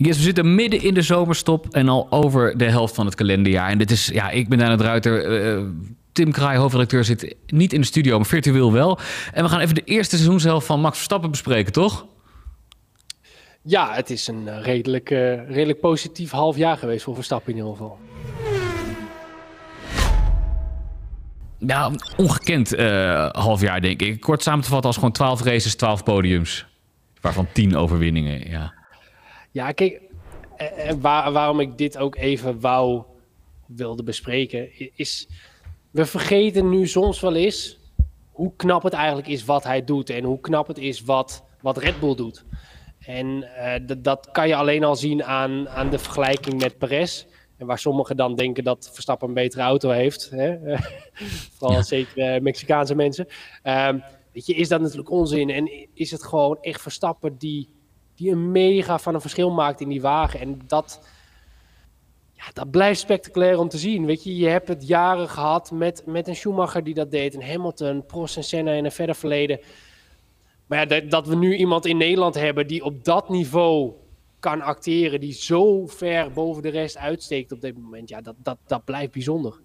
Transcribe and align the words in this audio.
Yes, 0.00 0.16
we 0.16 0.22
zitten 0.22 0.54
midden 0.54 0.82
in 0.82 0.94
de 0.94 1.02
zomerstop 1.02 1.66
en 1.70 1.88
al 1.88 2.06
over 2.10 2.58
de 2.58 2.64
helft 2.64 2.94
van 2.94 3.06
het 3.06 3.14
kalenderjaar. 3.14 3.70
En 3.70 3.78
dit 3.78 3.90
is, 3.90 4.06
ja, 4.06 4.30
ik 4.30 4.48
ben 4.48 4.62
aan 4.62 4.70
het 4.70 4.80
Ruiter. 4.80 5.42
Uh, 5.56 5.68
Tim 6.12 6.32
Kraai, 6.32 6.58
hoofdredacteur, 6.58 7.04
zit 7.04 7.34
niet 7.46 7.72
in 7.72 7.80
de 7.80 7.86
studio, 7.86 8.16
maar 8.16 8.26
virtueel 8.26 8.72
wel. 8.72 8.98
En 9.32 9.42
we 9.42 9.48
gaan 9.48 9.60
even 9.60 9.74
de 9.74 9.84
eerste 9.84 10.16
seizoenshelft 10.16 10.66
van 10.66 10.80
Max 10.80 10.94
Verstappen 10.94 11.30
bespreken, 11.30 11.72
toch? 11.72 12.06
Ja, 13.62 13.94
het 13.94 14.10
is 14.10 14.26
een 14.26 14.48
eh, 14.48 14.62
redelijk, 14.62 15.10
uh, 15.10 15.48
redelijk 15.50 15.80
positief 15.80 16.30
half 16.30 16.56
jaar 16.56 16.76
geweest 16.76 17.04
voor 17.04 17.14
Verstappen 17.14 17.52
in 17.52 17.58
ieder 17.58 17.72
geval. 17.72 17.98
Ja, 21.58 21.90
ongekend 22.16 22.74
uh, 22.74 23.28
half 23.30 23.60
jaar, 23.60 23.80
denk 23.80 24.02
ik. 24.02 24.20
Kort 24.20 24.42
samen 24.42 24.62
te 24.64 24.68
vatten 24.68 24.86
als 24.86 24.96
gewoon 24.96 25.12
12 25.12 25.42
races, 25.42 25.74
12 25.74 26.02
podiums. 26.02 26.66
Waarvan 27.20 27.46
10 27.52 27.76
overwinningen, 27.76 28.50
ja. 28.50 28.77
Ja, 29.58 29.72
kijk, 29.72 30.00
waar, 31.00 31.32
waarom 31.32 31.60
ik 31.60 31.78
dit 31.78 31.98
ook 31.98 32.16
even 32.16 32.60
wou 32.60 33.02
wilde 33.66 34.02
bespreken, 34.02 34.68
is... 34.96 35.28
We 35.90 36.06
vergeten 36.06 36.68
nu 36.68 36.86
soms 36.86 37.20
wel 37.20 37.34
eens 37.34 37.78
hoe 38.30 38.52
knap 38.56 38.82
het 38.82 38.92
eigenlijk 38.92 39.28
is 39.28 39.44
wat 39.44 39.64
hij 39.64 39.84
doet. 39.84 40.10
En 40.10 40.24
hoe 40.24 40.40
knap 40.40 40.66
het 40.66 40.78
is 40.78 41.02
wat, 41.02 41.44
wat 41.60 41.76
Red 41.76 42.00
Bull 42.00 42.14
doet. 42.14 42.44
En 42.98 43.26
uh, 43.26 43.74
dat 43.98 44.28
kan 44.30 44.48
je 44.48 44.56
alleen 44.56 44.84
al 44.84 44.96
zien 44.96 45.24
aan, 45.24 45.68
aan 45.68 45.90
de 45.90 45.98
vergelijking 45.98 46.60
met 46.60 46.78
Perez. 46.78 47.24
En 47.56 47.66
waar 47.66 47.78
sommigen 47.78 48.16
dan 48.16 48.34
denken 48.34 48.64
dat 48.64 48.90
Verstappen 48.92 49.28
een 49.28 49.34
betere 49.34 49.62
auto 49.62 49.90
heeft. 49.90 50.30
Hè? 50.30 50.56
Vooral 51.56 51.76
ja. 51.76 51.82
zeker 51.82 52.34
uh, 52.34 52.40
Mexicaanse 52.40 52.94
mensen. 52.94 53.26
Um, 53.62 54.02
weet 54.32 54.46
je, 54.46 54.54
is 54.54 54.68
dat 54.68 54.80
natuurlijk 54.80 55.10
onzin. 55.10 55.50
En 55.50 55.88
is 55.94 56.10
het 56.10 56.24
gewoon 56.24 56.58
echt 56.60 56.82
Verstappen 56.82 57.36
die, 57.38 57.77
die 58.18 58.30
een 58.30 58.50
mega 58.50 58.98
van 58.98 59.14
een 59.14 59.20
verschil 59.20 59.50
maakt 59.50 59.80
in 59.80 59.88
die 59.88 60.00
wagen. 60.00 60.40
En 60.40 60.60
dat, 60.66 61.00
ja, 62.32 62.44
dat 62.52 62.70
blijft 62.70 63.00
spectaculair 63.00 63.58
om 63.58 63.68
te 63.68 63.78
zien. 63.78 64.06
Weet 64.06 64.24
je, 64.24 64.36
je 64.36 64.48
hebt 64.48 64.68
het 64.68 64.86
jaren 64.86 65.28
gehad 65.28 65.70
met, 65.70 66.02
met 66.06 66.28
een 66.28 66.36
Schumacher 66.36 66.84
die 66.84 66.94
dat 66.94 67.10
deed. 67.10 67.34
Een 67.34 67.42
Hamilton, 67.42 68.06
Prost 68.06 68.36
en 68.36 68.44
Senna 68.44 68.72
in 68.72 68.84
een 68.84 68.92
verder 68.92 69.14
verleden. 69.14 69.60
Maar 70.66 70.78
ja, 70.78 70.84
dat, 70.84 71.10
dat 71.10 71.26
we 71.26 71.36
nu 71.36 71.56
iemand 71.56 71.86
in 71.86 71.96
Nederland 71.96 72.34
hebben 72.34 72.66
die 72.66 72.84
op 72.84 73.04
dat 73.04 73.28
niveau 73.28 73.92
kan 74.38 74.60
acteren, 74.60 75.20
die 75.20 75.32
zo 75.32 75.86
ver 75.86 76.32
boven 76.32 76.62
de 76.62 76.68
rest 76.68 76.96
uitsteekt 76.96 77.52
op 77.52 77.60
dit 77.60 77.78
moment, 77.78 78.08
ja, 78.08 78.20
dat, 78.20 78.34
dat, 78.42 78.58
dat 78.66 78.84
blijft 78.84 79.12
bijzonder. 79.12 79.60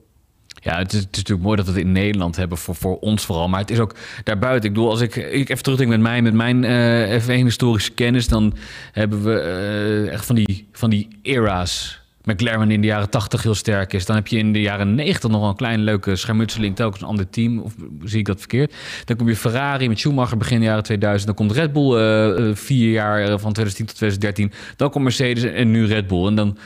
Ja, 0.54 0.78
het 0.78 0.94
is, 0.94 1.00
het 1.00 1.16
natuurlijk 1.16 1.46
mooi 1.46 1.58
dat 1.58 1.66
we 1.66 1.72
het 1.72 1.82
in 1.82 1.92
Nederland 1.92 2.36
hebben, 2.36 2.58
voor, 2.58 2.76
voor 2.76 3.00
ons 3.00 3.26
vooral. 3.26 3.48
Maar 3.48 3.60
het 3.60 3.72
is 3.72 3.80
ook 3.80 3.96
daarbuiten. 4.24 4.70
Ik 4.70 4.76
bedoel, 4.76 4.90
als 4.90 5.02
ik, 5.02 5.16
ik 5.16 5.50
even 5.50 5.64
terugdenk 5.64 5.90
met 5.90 6.00
mij, 6.00 6.22
met 6.22 6.34
mijn 6.34 6.64
uh, 6.64 7.22
F1-historische 7.22 7.94
kennis, 7.94 8.28
dan 8.28 8.54
hebben 8.92 9.24
we 9.24 9.32
uh, 9.32 10.12
echt 10.12 10.26
van 10.26 10.36
die, 10.36 10.68
van 10.72 10.90
die 10.90 11.08
era's 11.22 12.02
McLaren 12.24 12.72
in 12.72 12.82
de 12.82 12.88
jaren 12.88 13.10
80 13.10 13.44
heel 13.44 13.56
sterk 13.56 13.94
is. 13.94 14.06
Dan 14.06 14.16
heb 14.16 14.28
je 14.28 14.38
in 14.38 14.54
de 14.54 14.62
jaren 14.62 14.96
90 14.96 15.30
nog 15.30 15.40
wel 15.40 15.50
een 15.50 15.56
kleine 15.56 15.84
leuke 15.84 16.16
schermutseling, 16.16 16.76
telkens 16.76 17.02
een 17.02 17.08
ander 17.08 17.30
team. 17.30 17.60
Of 17.60 17.76
zie 18.04 18.20
ik 18.20 18.26
dat 18.26 18.40
verkeerd? 18.40 18.74
Dan 19.06 19.16
kom 19.16 19.28
je 19.28 19.36
Ferrari 19.36 19.88
met 19.88 20.00
Schumacher 20.00 20.38
begin 20.38 20.60
de 20.60 20.66
jaren 20.66 20.84
2000. 20.84 21.28
Dan 21.28 21.36
komt 21.36 21.58
Red 21.58 21.74
Bull 21.74 22.00
uh, 22.00 22.56
vier 22.56 22.92
jaar 22.92 23.40
van 23.40 23.54
2010 23.54 23.86
tot 23.86 23.96
2013. 23.96 24.52
Dan 24.76 24.90
komt 24.90 25.04
Mercedes 25.04 25.44
en 25.44 25.72
nu 25.72 25.86
Red 25.86 26.08
Bull. 26.08 26.28
En 26.28 26.36
dan, 26.36 26.58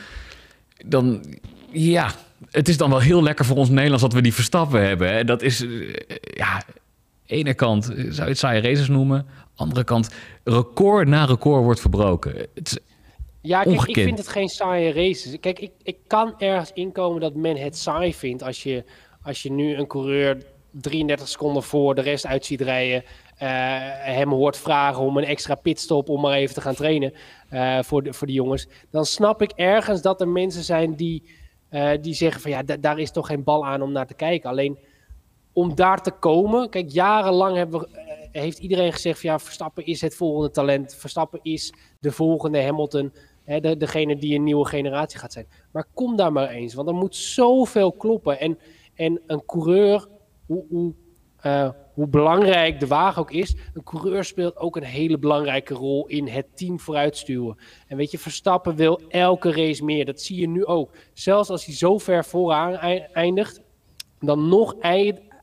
dan 0.86 1.24
ja, 1.72 2.14
het 2.50 2.68
is 2.68 2.76
dan 2.76 2.90
wel 2.90 3.00
heel 3.00 3.22
lekker 3.22 3.44
voor 3.44 3.56
ons 3.56 3.68
Nederlands 3.68 4.02
dat 4.02 4.12
we 4.12 4.22
die 4.22 4.34
Verstappen 4.34 4.86
hebben. 4.86 5.12
Hè? 5.12 5.24
Dat 5.24 5.42
is, 5.42 5.62
uh, 5.62 5.96
ja, 6.20 6.62
ene 7.26 7.54
kant 7.54 7.84
zou 7.84 7.96
je 8.04 8.22
het 8.22 8.38
saaie 8.38 8.60
races 8.60 8.88
noemen. 8.88 9.26
Andere 9.54 9.84
kant, 9.84 10.14
record 10.44 11.08
na 11.08 11.24
record 11.24 11.62
wordt 11.62 11.80
verbroken. 11.80 12.36
Het 12.54 12.66
is 12.70 12.78
ja, 13.40 13.62
kijk, 13.62 13.84
ik 13.84 13.94
vind 13.94 14.18
het 14.18 14.28
geen 14.28 14.48
saaie 14.48 14.92
races. 14.92 15.40
Kijk, 15.40 15.58
ik, 15.58 15.72
ik 15.82 15.96
kan 16.06 16.34
ergens 16.38 16.70
inkomen 16.72 17.20
dat 17.20 17.34
men 17.34 17.56
het 17.56 17.76
saai 17.76 18.14
vindt 18.14 18.42
als 18.42 18.62
je, 18.62 18.84
als 19.22 19.42
je 19.42 19.52
nu 19.52 19.74
een 19.74 19.86
coureur 19.86 20.42
33 20.70 21.28
seconden 21.28 21.62
voor 21.62 21.94
de 21.94 22.00
rest 22.00 22.26
uit 22.26 22.44
ziet 22.44 22.60
rijden. 22.60 23.04
Uh, 23.42 23.48
hem 23.98 24.30
hoort 24.30 24.56
vragen 24.56 25.02
om 25.02 25.16
een 25.16 25.24
extra 25.24 25.54
pitstop 25.54 26.08
om 26.08 26.20
maar 26.20 26.32
even 26.32 26.54
te 26.54 26.60
gaan 26.60 26.74
trainen 26.74 27.12
uh, 27.52 27.78
voor, 27.82 28.02
de, 28.02 28.12
voor 28.12 28.26
die 28.26 28.36
jongens. 28.36 28.68
Dan 28.90 29.04
snap 29.04 29.42
ik 29.42 29.50
ergens 29.50 30.02
dat 30.02 30.20
er 30.20 30.28
mensen 30.28 30.64
zijn 30.64 30.94
die, 30.94 31.22
uh, 31.70 31.90
die 32.00 32.14
zeggen 32.14 32.40
van 32.40 32.50
ja, 32.50 32.62
daar 32.62 32.98
is 32.98 33.10
toch 33.10 33.26
geen 33.26 33.44
bal 33.44 33.66
aan 33.66 33.82
om 33.82 33.92
naar 33.92 34.06
te 34.06 34.14
kijken. 34.14 34.50
Alleen 34.50 34.78
om 35.52 35.74
daar 35.74 36.02
te 36.02 36.10
komen, 36.10 36.70
kijk, 36.70 36.90
jarenlang 36.90 37.56
hebben 37.56 37.80
we, 37.80 37.88
heeft 38.32 38.58
iedereen 38.58 38.92
gezegd 38.92 39.20
van 39.20 39.30
ja, 39.30 39.38
Verstappen 39.38 39.86
is 39.86 40.00
het 40.00 40.14
volgende 40.14 40.50
talent. 40.50 40.94
Verstappen 40.94 41.40
is 41.42 41.72
de 42.00 42.12
volgende 42.12 42.62
Hamilton. 42.62 43.12
Hè, 43.44 43.60
de, 43.60 43.76
degene 43.76 44.16
die 44.16 44.34
een 44.34 44.44
nieuwe 44.44 44.66
generatie 44.66 45.18
gaat 45.18 45.32
zijn. 45.32 45.46
Maar 45.72 45.86
kom 45.94 46.16
daar 46.16 46.32
maar 46.32 46.48
eens, 46.48 46.74
want 46.74 46.88
er 46.88 46.94
moet 46.94 47.16
zoveel 47.16 47.92
kloppen. 47.92 48.40
En, 48.40 48.58
en 48.94 49.20
een 49.26 49.44
coureur, 49.44 50.06
hoe, 50.46 50.64
hoe, 50.68 50.94
uh, 51.46 51.70
hoe 51.94 52.08
belangrijk 52.08 52.80
de 52.80 52.86
wagen 52.86 53.22
ook 53.22 53.30
is, 53.30 53.56
een 53.74 53.82
coureur 53.82 54.24
speelt 54.24 54.56
ook 54.56 54.76
een 54.76 54.82
hele 54.82 55.18
belangrijke 55.18 55.74
rol 55.74 56.06
in 56.06 56.28
het 56.28 56.46
team 56.56 56.80
vooruitstuwen. 56.80 57.58
En 57.86 57.96
weet 57.96 58.10
je, 58.10 58.18
Verstappen 58.18 58.76
wil 58.76 59.00
elke 59.08 59.52
race 59.52 59.84
meer. 59.84 60.04
Dat 60.04 60.20
zie 60.20 60.40
je 60.40 60.48
nu 60.48 60.64
ook. 60.64 60.94
Zelfs 61.12 61.50
als 61.50 61.64
hij 61.64 61.74
zo 61.74 61.98
ver 61.98 62.24
vooraan 62.24 62.74
eindigt, 63.12 63.60
dan 64.18 64.48
nog 64.48 64.74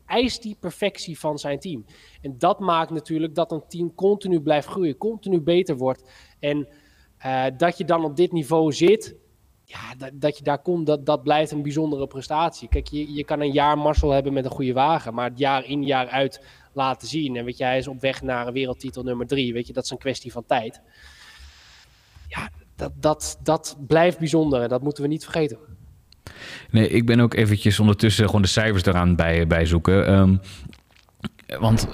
eist 0.05 0.41
die 0.41 0.57
perfectie 0.59 1.19
van 1.19 1.37
zijn 1.37 1.59
team. 1.59 1.85
En 2.21 2.35
dat 2.37 2.59
maakt 2.59 2.91
natuurlijk 2.91 3.35
dat 3.35 3.51
een 3.51 3.63
team 3.67 3.95
continu 3.95 4.41
blijft 4.41 4.67
groeien, 4.67 4.97
continu 4.97 5.41
beter 5.41 5.77
wordt. 5.77 6.09
En 6.39 6.67
uh, 7.25 7.45
dat 7.57 7.77
je 7.77 7.85
dan 7.85 8.03
op 8.03 8.15
dit 8.15 8.31
niveau 8.31 8.73
zit, 8.73 9.15
ja, 9.65 9.95
dat, 9.97 10.11
dat 10.13 10.37
je 10.37 10.43
daar 10.43 10.61
komt, 10.61 10.85
dat, 10.85 11.05
dat 11.05 11.23
blijft 11.23 11.51
een 11.51 11.61
bijzondere 11.61 12.07
prestatie. 12.07 12.67
Kijk, 12.67 12.87
je, 12.87 13.13
je 13.13 13.23
kan 13.23 13.41
een 13.41 13.51
jaar 13.51 13.77
Marcel 13.77 14.11
hebben 14.11 14.33
met 14.33 14.45
een 14.45 14.51
goede 14.51 14.73
wagen, 14.73 15.13
maar 15.13 15.29
het 15.29 15.39
jaar 15.39 15.65
in, 15.65 15.83
jaar 15.83 16.07
uit 16.07 16.41
laten 16.73 17.07
zien. 17.07 17.35
En 17.35 17.45
weet 17.45 17.57
je, 17.57 17.63
hij 17.63 17.77
is 17.77 17.87
op 17.87 18.01
weg 18.01 18.21
naar 18.21 18.47
een 18.47 18.53
wereldtitel 18.53 19.03
nummer 19.03 19.27
drie. 19.27 19.53
Weet 19.53 19.67
je, 19.67 19.73
dat 19.73 19.83
is 19.83 19.89
een 19.89 19.97
kwestie 19.97 20.31
van 20.31 20.45
tijd. 20.45 20.81
Ja, 22.27 22.49
dat, 22.75 22.91
dat, 22.95 23.39
dat 23.43 23.77
blijft 23.87 24.19
bijzonder 24.19 24.61
en 24.61 24.69
dat 24.69 24.81
moeten 24.81 25.03
we 25.03 25.09
niet 25.09 25.23
vergeten. 25.23 25.57
Nee, 26.69 26.89
ik 26.89 27.05
ben 27.05 27.19
ook 27.19 27.33
eventjes 27.33 27.79
ondertussen 27.79 28.25
gewoon 28.25 28.41
de 28.41 28.47
cijfers 28.47 28.85
eraan 28.85 29.15
bij, 29.15 29.47
bij 29.47 29.65
zoeken. 29.65 30.13
Um, 30.13 30.39
want 31.59 31.87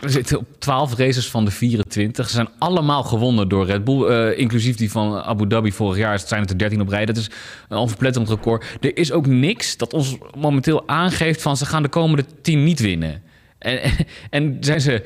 we 0.00 0.08
zitten 0.08 0.38
op 0.38 0.46
12 0.58 0.96
races 0.96 1.30
van 1.30 1.44
de 1.44 1.50
24. 1.50 2.28
Ze 2.28 2.34
zijn 2.34 2.48
allemaal 2.58 3.02
gewonnen 3.02 3.48
door 3.48 3.66
Red 3.66 3.84
Bull. 3.84 4.10
Uh, 4.10 4.38
inclusief 4.38 4.76
die 4.76 4.90
van 4.90 5.22
Abu 5.22 5.46
Dhabi 5.46 5.72
vorig 5.72 5.96
jaar. 5.96 6.12
Het 6.12 6.28
zijn 6.28 6.40
het 6.40 6.50
er 6.50 6.58
13 6.58 6.80
op 6.80 6.88
rij. 6.88 7.06
Dat 7.06 7.16
is 7.16 7.30
een 7.68 7.76
onverpletterend 7.76 8.30
record. 8.30 8.64
Er 8.80 8.96
is 8.96 9.12
ook 9.12 9.26
niks 9.26 9.76
dat 9.76 9.92
ons 9.92 10.16
momenteel 10.38 10.88
aangeeft 10.88 11.42
van 11.42 11.56
ze 11.56 11.66
gaan 11.66 11.82
de 11.82 11.88
komende 11.88 12.24
10 12.42 12.64
niet 12.64 12.80
winnen. 12.80 13.22
En, 13.58 13.80
en 14.30 14.56
zijn 14.60 14.80
ze 14.80 15.04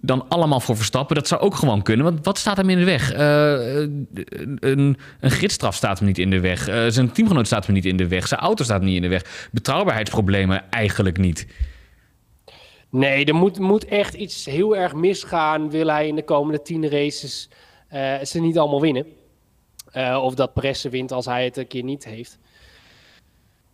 dan 0.00 0.28
allemaal 0.28 0.60
voor 0.60 0.76
Verstappen. 0.76 1.16
Dat 1.16 1.28
zou 1.28 1.40
ook 1.40 1.54
gewoon 1.54 1.82
kunnen. 1.82 2.04
Want 2.04 2.24
wat 2.24 2.38
staat 2.38 2.56
hem 2.56 2.70
in 2.70 2.78
de 2.78 2.84
weg? 2.84 3.14
Uh, 3.14 3.18
een, 4.60 4.96
een 5.20 5.30
gidsstraf 5.30 5.74
staat 5.74 5.98
hem 5.98 6.08
niet 6.08 6.18
in 6.18 6.30
de 6.30 6.40
weg. 6.40 6.68
Uh, 6.68 6.84
zijn 6.88 7.12
teamgenoot 7.12 7.46
staat 7.46 7.66
hem 7.66 7.74
niet 7.74 7.84
in 7.84 7.96
de 7.96 8.08
weg. 8.08 8.28
Zijn 8.28 8.40
auto 8.40 8.64
staat 8.64 8.82
niet 8.82 8.96
in 8.96 9.02
de 9.02 9.08
weg. 9.08 9.48
Betrouwbaarheidsproblemen 9.50 10.70
eigenlijk 10.70 11.18
niet. 11.18 11.46
Nee, 12.92 13.24
er 13.24 13.34
moet, 13.34 13.58
moet 13.58 13.84
echt 13.84 14.14
iets 14.14 14.44
heel 14.44 14.76
erg 14.76 14.94
misgaan. 14.94 15.70
Wil 15.70 15.86
hij 15.86 16.06
in 16.06 16.14
de 16.14 16.24
komende 16.24 16.62
tien 16.62 16.88
races 16.88 17.48
uh, 17.92 18.20
ze 18.20 18.40
niet 18.40 18.58
allemaal 18.58 18.80
winnen? 18.80 19.06
Uh, 19.96 20.20
of 20.22 20.34
dat 20.34 20.52
Perez 20.52 20.84
wint 20.84 21.12
als 21.12 21.26
hij 21.26 21.44
het 21.44 21.56
een 21.56 21.66
keer 21.66 21.82
niet 21.82 22.04
heeft. 22.04 22.38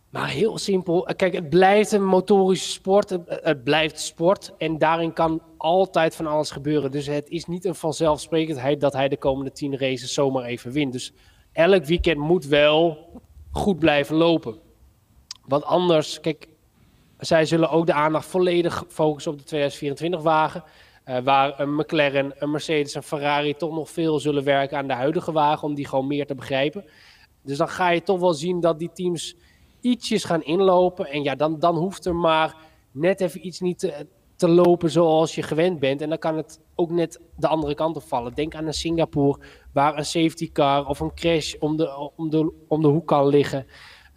Maar 0.09 0.27
heel 0.27 0.57
simpel. 0.57 1.07
Kijk, 1.15 1.33
het 1.33 1.49
blijft 1.49 1.91
een 1.91 2.05
motorische 2.05 2.69
sport. 2.69 3.09
Het, 3.09 3.21
het, 3.27 3.63
blijft 3.63 3.99
sport. 3.99 4.53
En 4.57 4.77
daarin 4.77 5.13
kan 5.13 5.41
altijd 5.57 6.15
van 6.15 6.27
alles 6.27 6.51
gebeuren. 6.51 6.91
Dus 6.91 7.05
het 7.05 7.29
is 7.29 7.45
niet 7.45 7.65
een 7.65 7.75
vanzelfsprekendheid 7.75 8.81
dat 8.81 8.93
hij 8.93 9.09
de 9.09 9.17
komende 9.17 9.51
tien 9.51 9.77
races 9.77 10.13
zomaar 10.13 10.43
even 10.43 10.71
wint. 10.71 10.93
Dus 10.93 11.13
elk 11.51 11.85
weekend 11.85 12.17
moet 12.17 12.45
wel 12.45 12.97
goed 13.51 13.79
blijven 13.79 14.15
lopen. 14.15 14.57
Want 15.45 15.63
anders, 15.63 16.19
kijk, 16.19 16.47
zij 17.19 17.45
zullen 17.45 17.69
ook 17.69 17.85
de 17.85 17.93
aandacht 17.93 18.25
volledig 18.25 18.83
focussen 18.87 19.31
op 19.31 19.37
de 19.37 19.43
2024 19.43 20.21
wagen. 20.21 20.63
Uh, 21.05 21.17
waar 21.17 21.59
een 21.59 21.75
McLaren, 21.75 22.33
een 22.35 22.51
Mercedes 22.51 22.95
en 22.95 23.03
Ferrari 23.03 23.55
toch 23.55 23.71
nog 23.71 23.89
veel 23.89 24.19
zullen 24.19 24.43
werken 24.43 24.77
aan 24.77 24.87
de 24.87 24.93
huidige 24.93 25.31
wagen 25.31 25.67
om 25.67 25.75
die 25.75 25.87
gewoon 25.87 26.07
meer 26.07 26.25
te 26.25 26.35
begrijpen. 26.35 26.85
Dus 27.43 27.57
dan 27.57 27.69
ga 27.69 27.89
je 27.89 28.03
toch 28.03 28.19
wel 28.19 28.33
zien 28.33 28.59
dat 28.59 28.79
die 28.79 28.91
teams 28.93 29.35
ietsjes 29.81 30.23
gaan 30.23 30.43
inlopen. 30.43 31.05
En 31.05 31.23
ja, 31.23 31.35
dan, 31.35 31.59
dan 31.59 31.75
hoeft 31.75 32.05
er 32.05 32.15
maar 32.15 32.55
net 32.91 33.21
even 33.21 33.45
iets 33.45 33.59
niet 33.59 33.79
te, 33.79 34.07
te 34.35 34.47
lopen 34.47 34.91
zoals 34.91 35.35
je 35.35 35.43
gewend 35.43 35.79
bent. 35.79 36.01
En 36.01 36.09
dan 36.09 36.17
kan 36.17 36.37
het 36.37 36.59
ook 36.75 36.91
net 36.91 37.19
de 37.35 37.47
andere 37.47 37.75
kant 37.75 37.95
op 37.95 38.03
vallen. 38.03 38.33
Denk 38.33 38.55
aan 38.55 38.65
een 38.65 38.73
Singapore, 38.73 39.39
waar 39.73 39.97
een 39.97 40.05
safety 40.05 40.51
car 40.51 40.87
of 40.87 40.99
een 40.99 41.13
crash 41.13 41.53
om 41.59 41.77
de, 41.77 42.11
om 42.15 42.29
de, 42.29 42.51
om 42.67 42.81
de 42.81 42.87
hoek 42.87 43.07
kan 43.07 43.27
liggen. 43.27 43.65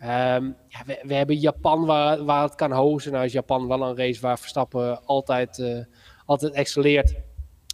Um, 0.02 0.56
ja, 0.68 0.82
we, 0.86 1.00
we, 1.02 1.14
hebben 1.14 1.36
Japan 1.36 1.84
waar, 1.84 2.24
waar 2.24 2.42
het 2.42 2.54
kan 2.54 2.72
hozen. 2.72 3.12
Nou 3.12 3.24
is 3.24 3.32
Japan 3.32 3.68
wel 3.68 3.82
een 3.82 3.96
race 3.96 4.20
waar 4.20 4.38
Verstappen 4.38 5.04
altijd, 5.04 5.58
uh, 5.58 5.84
altijd 6.26 6.52
excelleert. 6.52 7.14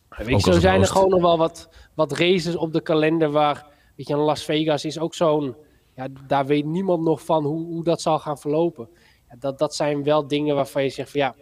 Weet 0.08 0.42
zo 0.42 0.52
zijn 0.52 0.80
er 0.80 0.86
gewoon 0.86 1.08
nog 1.08 1.20
wel 1.20 1.38
wat, 1.38 1.68
wat 1.94 2.12
races 2.12 2.56
op 2.56 2.72
de 2.72 2.80
kalender 2.80 3.30
waar, 3.30 3.66
Weet 3.98 4.08
je, 4.08 4.16
Las 4.16 4.44
Vegas 4.44 4.84
is 4.84 4.98
ook 4.98 5.14
zo'n, 5.14 5.56
ja, 5.94 6.06
daar 6.26 6.46
weet 6.46 6.64
niemand 6.64 7.04
nog 7.04 7.24
van 7.24 7.44
hoe, 7.44 7.66
hoe 7.66 7.84
dat 7.84 8.00
zal 8.00 8.18
gaan 8.18 8.38
verlopen. 8.38 8.88
Ja, 9.28 9.36
dat, 9.38 9.58
dat 9.58 9.74
zijn 9.74 10.02
wel 10.02 10.26
dingen 10.26 10.54
waarvan 10.54 10.82
je 10.82 10.88
zegt 10.88 11.10
van 11.10 11.20
ja, 11.20 11.34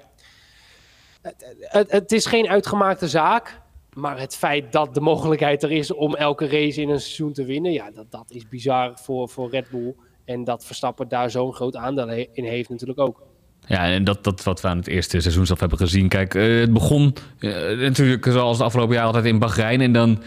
het, 1.23 1.55
het, 1.61 1.91
het 1.91 2.13
is 2.13 2.27
geen 2.27 2.49
uitgemaakte 2.49 3.09
zaak. 3.09 3.65
Maar 3.93 4.19
het 4.19 4.37
feit 4.37 4.73
dat 4.73 4.95
de 4.95 5.01
mogelijkheid 5.01 5.63
er 5.63 5.73
is 5.73 5.93
om 5.93 6.15
elke 6.15 6.47
race 6.47 6.81
in 6.81 6.89
een 6.89 7.01
seizoen 7.01 7.33
te 7.33 7.45
winnen, 7.45 7.73
ja, 7.73 7.91
dat, 7.91 8.11
dat 8.11 8.31
is 8.31 8.49
bizar 8.49 8.99
voor, 8.99 9.29
voor 9.29 9.51
Red 9.51 9.71
Bull. 9.71 9.95
En 10.27 10.45
dat 10.45 10.65
Verstappen 10.65 11.09
daar 11.09 11.31
zo'n 11.31 11.55
groot 11.55 11.77
aandeel 11.77 12.09
in 12.33 12.45
heeft 12.45 12.69
natuurlijk 12.69 13.01
ook. 13.01 13.23
Ja, 13.67 13.91
en 13.91 14.05
dat, 14.05 14.25
dat 14.25 14.43
wat 14.43 14.61
we 14.61 14.69
aan 14.69 14.77
het 14.77 14.87
eerste 14.87 15.21
seizoen 15.21 15.47
zelf 15.47 15.61
hebben 15.61 15.79
gezien. 15.79 16.09
Kijk, 16.09 16.35
uh, 16.35 16.61
het 16.61 16.73
begon 16.73 17.15
uh, 17.39 17.79
natuurlijk 17.81 18.25
zoals 18.25 18.59
de 18.59 18.65
afgelopen 18.65 18.95
jaren 18.95 19.09
altijd 19.09 19.33
in 19.33 19.39
Bahrein. 19.39 19.81
En 19.81 19.93
dan 19.93 20.23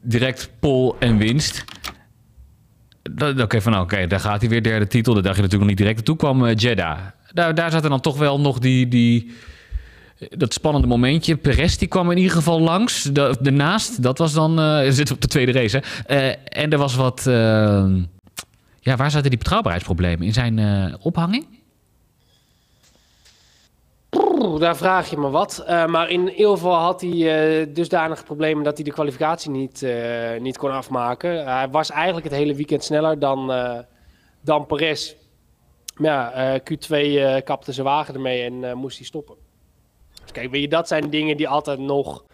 direct 0.00 0.50
pol 0.60 0.96
en 0.98 1.16
winst. 1.16 1.64
Oké, 3.40 3.60
van 3.60 3.72
nou, 3.72 3.84
oké, 3.84 4.06
daar 4.06 4.20
gaat 4.20 4.40
hij 4.40 4.50
weer 4.50 4.62
derde 4.62 4.86
titel. 4.86 5.14
Daar 5.14 5.22
dacht 5.22 5.36
je 5.36 5.42
natuurlijk 5.42 5.70
nog 5.70 5.78
niet 5.78 5.86
direct. 5.86 5.98
En 5.98 6.04
toen 6.04 6.16
kwam 6.16 6.44
uh, 6.44 6.54
Jeddah. 6.54 6.98
Daar, 7.32 7.54
daar 7.54 7.70
zat 7.70 7.84
er 7.84 7.90
dan 7.90 8.00
toch 8.00 8.18
wel 8.18 8.40
nog 8.40 8.58
die, 8.58 8.88
die, 8.88 9.30
dat 10.28 10.52
spannende 10.52 10.86
momentje. 10.86 11.36
Perez 11.36 11.76
die 11.76 11.88
kwam 11.88 12.10
in 12.10 12.16
ieder 12.16 12.32
geval 12.32 12.60
langs. 12.60 13.02
Daarnaast, 13.02 14.02
dat 14.02 14.18
was 14.18 14.32
dan... 14.32 14.60
Uh, 14.60 14.90
zitten 14.90 15.14
op 15.14 15.20
de 15.20 15.28
tweede 15.28 15.52
race, 15.52 15.82
en 16.44 16.72
er 16.72 16.78
was 16.78 16.94
wat... 16.94 17.26
ja, 18.80 18.96
waar 18.96 19.10
zaten 19.10 19.30
die 19.30 19.38
betrouwbaarheidsproblemen? 19.38 20.26
In 20.26 20.32
zijn 20.32 20.58
ophanging? 21.00 21.46
daar 24.58 24.76
vraag 24.76 25.10
je 25.10 25.16
me 25.16 25.30
wat. 25.30 25.64
Uh, 25.68 25.86
maar 25.86 26.10
in 26.10 26.30
ieder 26.30 26.52
geval 26.52 26.74
had 26.74 27.00
hij 27.00 27.10
uh, 27.60 27.66
dusdanige 27.74 28.24
problemen 28.24 28.64
dat 28.64 28.76
hij 28.76 28.84
de 28.84 28.92
kwalificatie 28.92 29.50
niet, 29.50 29.86
niet 30.38 30.58
kon 30.58 30.70
afmaken. 30.70 31.44
Hij 31.46 31.68
was 31.68 31.90
eigenlijk 31.90 32.26
het 32.26 32.34
hele 32.34 32.54
weekend 32.54 32.84
sneller 32.84 33.18
dan, 33.18 33.52
dan 34.40 34.66
Perez. 34.66 35.14
Maar 35.94 36.10
ja, 36.10 36.60
Q2 36.60 36.96
kapte 37.44 37.72
zijn 37.72 37.86
wagen 37.86 38.14
ermee 38.14 38.42
en 38.42 38.78
moest 38.78 38.96
hij 38.96 39.06
stoppen. 39.06 39.34
Dus 40.22 40.32
kijk, 40.32 40.50
weet 40.50 40.62
je, 40.62 40.68
dat 40.68 40.88
zijn 40.88 41.10
dingen 41.10 41.36
die 41.36 41.48
altijd 41.48 41.78
nog 41.78 42.24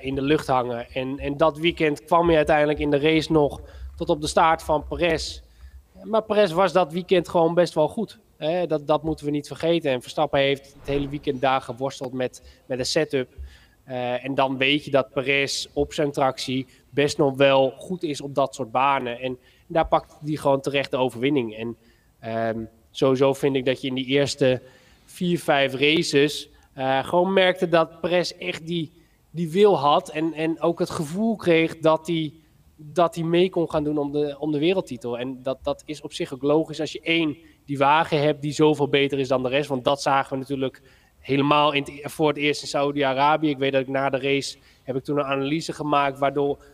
in 0.00 0.14
de 0.14 0.22
lucht 0.22 0.46
hangen. 0.46 0.86
En, 0.92 1.18
en 1.18 1.36
dat 1.36 1.58
weekend 1.58 2.04
kwam 2.04 2.26
hij 2.26 2.36
uiteindelijk 2.36 2.78
in 2.78 2.90
de 2.90 2.98
race 2.98 3.32
nog 3.32 3.60
tot 3.96 4.08
op 4.08 4.20
de 4.20 4.26
staart 4.26 4.62
van 4.62 4.84
Perez. 4.88 5.42
Maar 6.02 6.22
Perez 6.22 6.52
was 6.52 6.72
dat 6.72 6.92
weekend 6.92 7.28
gewoon 7.28 7.54
best 7.54 7.74
wel 7.74 7.88
goed 7.88 8.18
dat, 8.66 8.86
dat 8.86 9.02
moeten 9.02 9.24
we 9.24 9.30
niet 9.30 9.46
vergeten. 9.46 9.90
En 9.90 10.02
Verstappen 10.02 10.40
heeft 10.40 10.74
het 10.78 10.86
hele 10.88 11.08
weekend 11.08 11.40
daar 11.40 11.60
geworsteld 11.60 12.12
met, 12.12 12.42
met 12.66 12.78
een 12.78 12.86
setup. 12.86 13.28
Uh, 13.88 14.24
en 14.24 14.34
dan 14.34 14.56
weet 14.56 14.84
je 14.84 14.90
dat 14.90 15.12
Perez 15.12 15.66
op 15.72 15.92
zijn 15.92 16.12
tractie 16.12 16.66
best 16.90 17.18
nog 17.18 17.36
wel 17.36 17.70
goed 17.70 18.02
is 18.02 18.20
op 18.20 18.34
dat 18.34 18.54
soort 18.54 18.70
banen. 18.70 19.20
En 19.20 19.38
daar 19.66 19.86
pakt 19.86 20.16
hij 20.24 20.36
gewoon 20.36 20.60
terecht 20.60 20.90
de 20.90 20.96
overwinning. 20.96 21.56
En 21.56 21.76
um, 22.56 22.68
sowieso 22.90 23.32
vind 23.34 23.56
ik 23.56 23.64
dat 23.64 23.80
je 23.80 23.88
in 23.88 23.94
die 23.94 24.06
eerste 24.06 24.62
vier, 25.04 25.38
vijf 25.38 25.74
races 25.74 26.48
uh, 26.78 27.04
gewoon 27.04 27.32
merkte 27.32 27.68
dat 27.68 28.00
Perez 28.00 28.30
echt 28.30 28.66
die, 28.66 28.92
die 29.30 29.50
wil 29.50 29.78
had. 29.78 30.08
En, 30.08 30.32
en 30.32 30.60
ook 30.60 30.78
het 30.78 30.90
gevoel 30.90 31.36
kreeg 31.36 31.78
dat 31.78 32.06
hij, 32.06 32.32
dat 32.82 33.14
hij 33.14 33.24
mee 33.24 33.50
kon 33.50 33.70
gaan 33.70 33.84
doen 33.84 33.98
om 33.98 34.12
de, 34.12 34.36
om 34.38 34.52
de 34.52 34.58
wereldtitel. 34.58 35.18
En 35.18 35.42
dat, 35.42 35.58
dat 35.64 35.82
is 35.84 36.00
op 36.00 36.12
zich 36.12 36.34
ook 36.34 36.42
logisch 36.42 36.80
als 36.80 36.92
je 36.92 37.00
één 37.00 37.36
die 37.64 37.78
wagen 37.78 38.20
hebt 38.20 38.42
die 38.42 38.52
zoveel 38.52 38.88
beter 38.88 39.18
is 39.18 39.28
dan 39.28 39.42
de 39.42 39.48
rest. 39.48 39.68
Want 39.68 39.84
dat 39.84 40.02
zagen 40.02 40.32
we 40.32 40.38
natuurlijk 40.38 40.82
helemaal 41.18 41.72
in 41.72 41.82
het, 41.82 42.12
voor 42.12 42.28
het 42.28 42.36
eerst 42.36 42.62
in 42.62 42.68
Saudi-Arabië. 42.68 43.48
Ik 43.48 43.58
weet 43.58 43.72
dat 43.72 43.80
ik 43.80 43.88
na 43.88 44.10
de 44.10 44.18
race 44.18 44.58
heb 44.82 44.96
ik 44.96 45.04
toen 45.04 45.18
een 45.18 45.24
analyse 45.24 45.72
gemaakt 45.72 46.18
waardoor, 46.18 46.64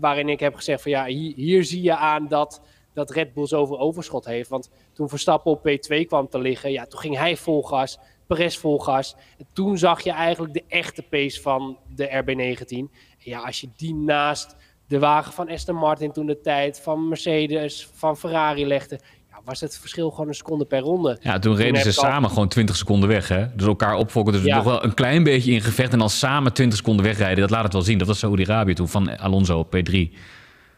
waarin 0.00 0.28
ik 0.28 0.40
heb 0.40 0.54
gezegd 0.54 0.82
van 0.82 0.90
ja, 0.90 1.04
hier, 1.34 1.64
zie 1.64 1.82
je 1.82 1.96
aan 1.96 2.28
dat, 2.28 2.62
dat 2.92 3.10
Red 3.10 3.34
Bull 3.34 3.46
zoveel 3.46 3.80
overschot 3.80 4.24
heeft. 4.24 4.48
Want 4.48 4.70
toen 4.92 5.08
Verstappen 5.08 5.52
op 5.52 5.68
P2 5.68 6.00
kwam 6.06 6.28
te 6.28 6.38
liggen, 6.38 6.72
ja, 6.72 6.86
toen 6.86 7.00
ging 7.00 7.16
hij 7.16 7.36
vol 7.36 7.62
gas, 7.62 7.98
Perez 8.26 8.56
vol 8.56 8.78
gas. 8.78 9.16
En 9.38 9.46
toen 9.52 9.78
zag 9.78 10.00
je 10.00 10.10
eigenlijk 10.10 10.52
de 10.54 10.64
echte 10.68 11.02
pace 11.02 11.40
van 11.40 11.78
de 11.94 12.22
RB19. 12.24 12.66
En 12.68 12.90
ja, 13.18 13.40
als 13.40 13.60
je 13.60 13.68
die 13.76 13.94
naast 13.94 14.56
de 14.88 14.98
wagen 14.98 15.32
van 15.32 15.48
Aston 15.48 15.76
Martin 15.76 16.12
toen 16.12 16.26
de 16.26 16.40
tijd, 16.40 16.80
van 16.80 17.08
Mercedes, 17.08 17.88
van 17.92 18.16
Ferrari 18.16 18.66
legde 18.66 19.00
was 19.46 19.60
het 19.60 19.78
verschil 19.78 20.10
gewoon 20.10 20.28
een 20.28 20.34
seconde 20.34 20.64
per 20.64 20.80
ronde. 20.80 21.18
Ja, 21.20 21.38
toen 21.38 21.56
reden 21.56 21.80
ze 21.80 21.92
samen 21.92 22.30
gewoon 22.30 22.48
20 22.48 22.76
seconden 22.76 23.08
weg. 23.08 23.28
Hè? 23.28 23.54
Dus 23.54 23.66
elkaar 23.66 23.96
opvolgen. 23.96 24.32
Dus 24.32 24.42
nog 24.42 24.64
wel 24.64 24.84
een 24.84 24.94
klein 24.94 25.22
beetje 25.22 25.52
in 25.52 25.60
gevecht. 25.60 25.92
En 25.92 25.98
dan 25.98 26.10
samen 26.10 26.52
20 26.52 26.78
seconden 26.78 27.04
wegrijden. 27.04 27.40
Dat 27.40 27.50
laat 27.50 27.62
het 27.62 27.72
wel 27.72 27.82
zien. 27.82 27.98
Dat 27.98 28.06
was 28.06 28.18
Saudi-Arabië 28.18 28.74
toen 28.74 28.88
van 28.88 29.18
Alonso 29.18 29.58
op 29.58 29.76
P3. 29.76 30.14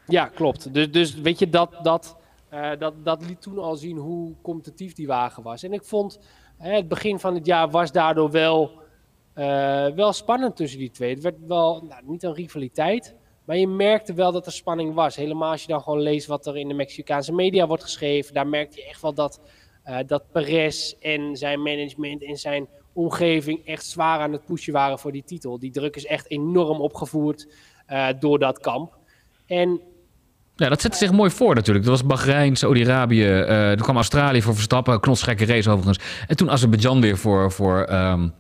Ja, 0.07 0.27
klopt. 0.27 0.75
Dus, 0.75 0.91
dus 0.91 1.15
weet 1.15 1.39
je, 1.39 1.49
dat, 1.49 1.79
dat, 1.83 2.17
uh, 2.55 2.71
dat, 2.79 2.95
dat 3.05 3.27
liet 3.27 3.43
toen 3.43 3.59
al 3.59 3.77
zien 3.77 3.97
hoe 3.97 4.35
competitief 4.43 4.93
die 4.93 5.07
wagen 5.07 5.43
was. 5.43 5.63
En 5.63 5.73
ik 5.73 5.85
vond 5.85 6.19
hè, 6.59 6.75
het 6.75 6.89
begin 6.89 7.19
van 7.19 7.35
het 7.35 7.47
jaar 7.47 7.71
was 7.71 7.93
daardoor 7.93 8.31
wel, 8.31 8.71
uh, 9.35 9.87
wel 9.87 10.13
spannend 10.13 10.57
tussen 10.57 10.79
die 10.79 10.91
twee. 10.91 11.15
Het 11.15 11.23
werd 11.23 11.37
wel 11.47 11.85
nou, 11.89 12.03
niet 12.05 12.23
een 12.23 12.35
rivaliteit. 12.35 13.15
Maar 13.49 13.57
je 13.57 13.69
merkte 13.69 14.15
wel 14.15 14.33
dat 14.33 14.47
er 14.47 14.53
spanning 14.53 14.95
was. 14.95 15.17
Helemaal 15.17 15.51
als 15.51 15.61
je 15.61 15.69
dan 15.69 15.83
gewoon 15.83 16.01
leest 16.01 16.27
wat 16.27 16.47
er 16.47 16.57
in 16.57 16.69
de 16.69 16.75
Mexicaanse 16.75 17.33
media 17.33 17.67
wordt 17.67 17.83
geschreven. 17.83 18.35
Daar 18.35 18.47
merkte 18.47 18.81
je 18.81 18.89
echt 18.89 19.03
wel 19.03 19.15
dat, 19.15 19.41
uh, 19.87 19.99
dat 20.07 20.23
Perez 20.33 20.93
en 21.01 21.37
zijn 21.37 21.63
management 21.63 22.25
en 22.25 22.37
zijn 22.37 22.69
omgeving 22.93 23.67
echt 23.67 23.85
zwaar 23.85 24.21
aan 24.21 24.33
het 24.33 24.45
pushen 24.45 24.73
waren 24.73 24.99
voor 24.99 25.13
die 25.13 25.25
titel. 25.25 25.59
Die 25.59 25.71
druk 25.71 25.97
is 25.97 26.07
echt 26.07 26.31
enorm 26.31 26.81
opgevoerd 26.81 27.49
uh, 27.91 28.09
door 28.21 28.39
dat 28.39 28.59
kamp. 28.59 28.97
En 29.47 29.81
ja, 30.57 30.69
dat 30.69 30.81
zette 30.81 30.97
zich 30.97 31.13
mooi 31.13 31.31
voor 31.31 31.55
natuurlijk. 31.55 31.87
Dat 31.87 32.01
was 32.01 32.09
Bahrein, 32.09 32.57
Saudi-Arabië. 32.57 33.25
Uh, 33.25 33.71
er 33.71 33.83
kwam 33.83 33.97
Australië 33.97 34.43
voor 34.43 34.55
Verstappen. 34.55 35.01
Knotsgekke 35.01 35.45
race 35.45 35.71
overigens. 35.71 36.25
En 36.27 36.37
toen 36.37 36.51
Azerbeidzjan 36.51 37.01
weer 37.01 37.19
voor, 37.19 37.53
voor 37.53 37.93
um, 37.93 38.35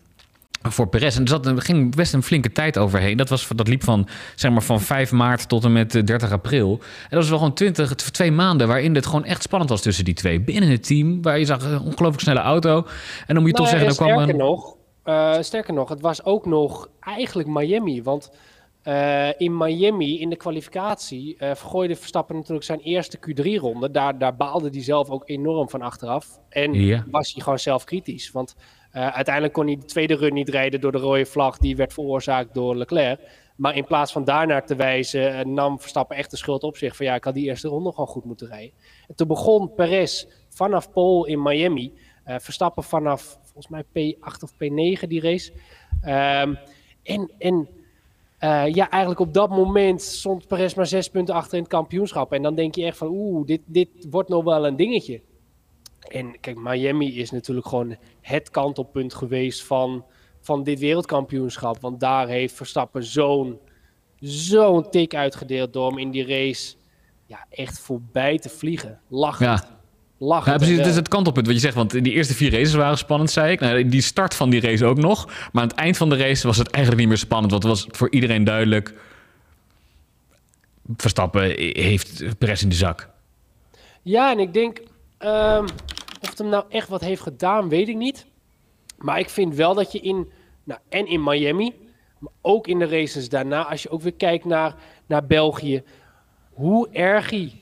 voor 0.62 0.88
Perez. 0.88 1.16
En 1.16 1.22
er, 1.22 1.28
zat, 1.28 1.46
er 1.46 1.62
ging 1.62 1.94
best 1.94 2.12
een 2.12 2.22
flinke 2.22 2.52
tijd 2.52 2.78
overheen. 2.78 3.16
Dat, 3.16 3.28
was, 3.28 3.48
dat 3.54 3.68
liep 3.68 3.84
van, 3.84 4.08
zeg 4.34 4.50
maar, 4.50 4.62
van 4.62 4.80
5 4.80 5.12
maart 5.12 5.48
tot 5.48 5.64
en 5.64 5.72
met 5.72 5.92
30 5.92 6.22
eh, 6.22 6.30
april. 6.30 6.70
En 6.70 7.08
dat 7.08 7.18
was 7.18 7.28
wel 7.28 7.38
gewoon 7.38 7.54
20, 7.54 7.94
twee 7.94 8.32
maanden 8.32 8.68
waarin 8.68 8.94
het 8.94 9.06
gewoon 9.06 9.24
echt 9.24 9.42
spannend 9.42 9.70
was 9.70 9.82
tussen 9.82 10.04
die 10.04 10.14
twee. 10.14 10.40
Binnen 10.40 10.70
het 10.70 10.86
team, 10.86 11.22
waar 11.22 11.38
je 11.38 11.44
zag 11.44 11.62
een 11.62 11.80
ongelooflijk 11.80 12.20
snelle 12.20 12.40
auto. 12.40 12.86
En 13.26 13.34
dan 13.34 13.42
moet 13.42 13.50
je 13.50 13.56
toch 13.56 13.66
nou 13.66 13.78
zeggen... 13.78 13.94
Sterker, 13.94 14.14
kwam 14.14 14.28
een... 14.28 14.36
nog, 14.36 14.76
uh, 15.04 15.36
sterker 15.40 15.74
nog, 15.74 15.88
het 15.88 16.00
was 16.00 16.24
ook 16.24 16.46
nog 16.46 16.88
eigenlijk 17.00 17.48
Miami. 17.48 18.02
Want 18.02 18.30
uh, 18.84 19.40
in 19.40 19.56
Miami, 19.56 20.20
in 20.20 20.30
de 20.30 20.36
kwalificatie, 20.36 21.34
uh, 21.38 21.50
vergooide 21.54 21.96
Verstappen 21.96 22.36
natuurlijk 22.36 22.64
zijn 22.64 22.80
eerste 22.80 23.18
Q3-ronde. 23.18 23.90
Daar, 23.90 24.18
daar 24.18 24.36
baalde 24.36 24.68
hij 24.70 24.82
zelf 24.82 25.10
ook 25.10 25.22
enorm 25.26 25.68
van 25.68 25.82
achteraf. 25.82 26.40
En 26.48 26.72
ja. 26.72 27.04
was 27.10 27.32
hij 27.32 27.42
gewoon 27.42 27.58
zelf 27.58 27.84
kritisch. 27.84 28.30
Want 28.30 28.54
uh, 28.92 29.08
uiteindelijk 29.08 29.54
kon 29.54 29.66
hij 29.66 29.76
de 29.76 29.84
tweede 29.84 30.14
run 30.14 30.34
niet 30.34 30.48
rijden 30.48 30.80
door 30.80 30.92
de 30.92 30.98
rode 30.98 31.26
vlag 31.26 31.58
die 31.58 31.76
werd 31.76 31.92
veroorzaakt 31.92 32.54
door 32.54 32.76
Leclerc. 32.76 33.20
Maar 33.56 33.76
in 33.76 33.84
plaats 33.84 34.12
van 34.12 34.24
daarnaar 34.24 34.66
te 34.66 34.76
wijzen, 34.76 35.38
uh, 35.38 35.54
nam 35.54 35.80
Verstappen 35.80 36.16
echt 36.16 36.30
de 36.30 36.36
schuld 36.36 36.62
op 36.62 36.76
zich. 36.76 36.96
Van 36.96 37.06
ja, 37.06 37.14
ik 37.14 37.24
had 37.24 37.34
die 37.34 37.44
eerste 37.44 37.68
ronde 37.68 37.90
gewoon 37.90 38.06
goed 38.06 38.24
moeten 38.24 38.46
rijden. 38.46 38.72
En 39.08 39.14
toen 39.14 39.26
begon 39.26 39.74
Perez 39.74 40.26
vanaf 40.48 40.92
Pole 40.92 41.28
in 41.28 41.42
Miami. 41.42 41.92
Uh, 42.26 42.34
Verstappen 42.38 42.82
vanaf 42.82 43.38
volgens 43.42 43.68
mij 43.68 43.84
P8 43.84 44.42
of 44.42 44.52
P9 44.52 45.08
die 45.08 45.20
race. 45.20 45.52
Um, 46.42 46.58
en 47.02 47.30
en 47.38 47.68
ja, 48.72 48.90
eigenlijk 48.90 49.20
op 49.20 49.34
dat 49.34 49.50
moment 49.50 50.02
stond 50.02 50.46
Perez 50.46 50.74
maar 50.74 50.86
zes 50.86 51.08
punten 51.08 51.34
achter 51.34 51.54
in 51.54 51.62
het 51.62 51.72
kampioenschap. 51.72 52.32
En 52.32 52.42
dan 52.42 52.54
denk 52.54 52.74
je 52.74 52.84
echt 52.84 52.96
van 52.96 53.08
oeh, 53.08 53.46
dit, 53.46 53.60
dit 53.64 53.88
wordt 54.10 54.28
nog 54.28 54.44
wel 54.44 54.66
een 54.66 54.76
dingetje. 54.76 55.20
En 56.08 56.40
kijk, 56.40 56.58
Miami 56.58 57.18
is 57.18 57.30
natuurlijk 57.30 57.66
gewoon 57.66 57.96
het 58.20 58.50
kantelpunt 58.50 59.14
geweest 59.14 59.62
van, 59.62 60.04
van 60.40 60.62
dit 60.62 60.78
wereldkampioenschap. 60.78 61.80
Want 61.80 62.00
daar 62.00 62.28
heeft 62.28 62.54
Verstappen 62.54 63.04
zo'n 63.04 63.58
zo'n 64.20 64.90
tik 64.90 65.14
uitgedeeld 65.14 65.72
door 65.72 65.88
hem 65.88 65.98
in 65.98 66.10
die 66.10 66.26
race 66.26 66.74
ja, 67.26 67.46
echt 67.50 67.78
voorbij 67.78 68.38
te 68.38 68.48
vliegen. 68.48 69.00
Lachend. 69.08 69.60
Ja. 69.60 69.76
Lachen. 70.20 70.52
Ja, 70.52 70.58
precies. 70.58 70.76
Het 70.76 70.86
is 70.86 70.96
het 70.96 71.08
kantelpunt 71.08 71.46
wat 71.46 71.54
je 71.54 71.60
zegt. 71.60 71.74
Want 71.74 71.90
die 71.90 72.12
eerste 72.12 72.34
vier 72.34 72.50
races 72.50 72.74
waren 72.74 72.98
spannend, 72.98 73.30
zei 73.30 73.52
ik. 73.52 73.60
Nou, 73.60 73.88
die 73.88 74.02
start 74.02 74.34
van 74.34 74.50
die 74.50 74.60
race 74.60 74.84
ook 74.84 74.96
nog. 74.96 75.26
Maar 75.26 75.62
aan 75.62 75.68
het 75.68 75.76
eind 75.76 75.96
van 75.96 76.08
de 76.08 76.16
race 76.16 76.46
was 76.46 76.56
het 76.56 76.70
eigenlijk 76.70 77.04
niet 77.04 77.12
meer 77.12 77.24
spannend. 77.24 77.50
Want 77.50 77.62
het 77.62 77.72
was 77.72 77.86
voor 77.90 78.10
iedereen 78.10 78.44
duidelijk... 78.44 78.94
Verstappen 80.96 81.42
heeft 81.82 82.38
pres 82.38 82.62
in 82.62 82.68
de 82.68 82.74
zak. 82.74 83.08
Ja, 84.02 84.32
en 84.32 84.38
ik 84.38 84.52
denk... 84.52 84.80
Um, 85.18 85.66
of 86.20 86.28
het 86.28 86.38
hem 86.38 86.48
nou 86.48 86.64
echt 86.68 86.88
wat 86.88 87.00
heeft 87.00 87.22
gedaan, 87.22 87.68
weet 87.68 87.88
ik 87.88 87.96
niet. 87.96 88.26
Maar 88.98 89.18
ik 89.18 89.28
vind 89.28 89.54
wel 89.54 89.74
dat 89.74 89.92
je 89.92 90.00
in, 90.00 90.30
nou, 90.64 90.80
en 90.88 91.06
in 91.06 91.22
Miami, 91.22 91.74
maar 92.18 92.32
ook 92.40 92.66
in 92.66 92.78
de 92.78 92.86
races 92.86 93.28
daarna, 93.28 93.68
als 93.68 93.82
je 93.82 93.90
ook 93.90 94.00
weer 94.00 94.14
kijkt 94.14 94.44
naar, 94.44 94.74
naar 95.06 95.26
België, 95.26 95.82
hoe 96.52 96.88
erg 96.90 97.30
hij 97.30 97.52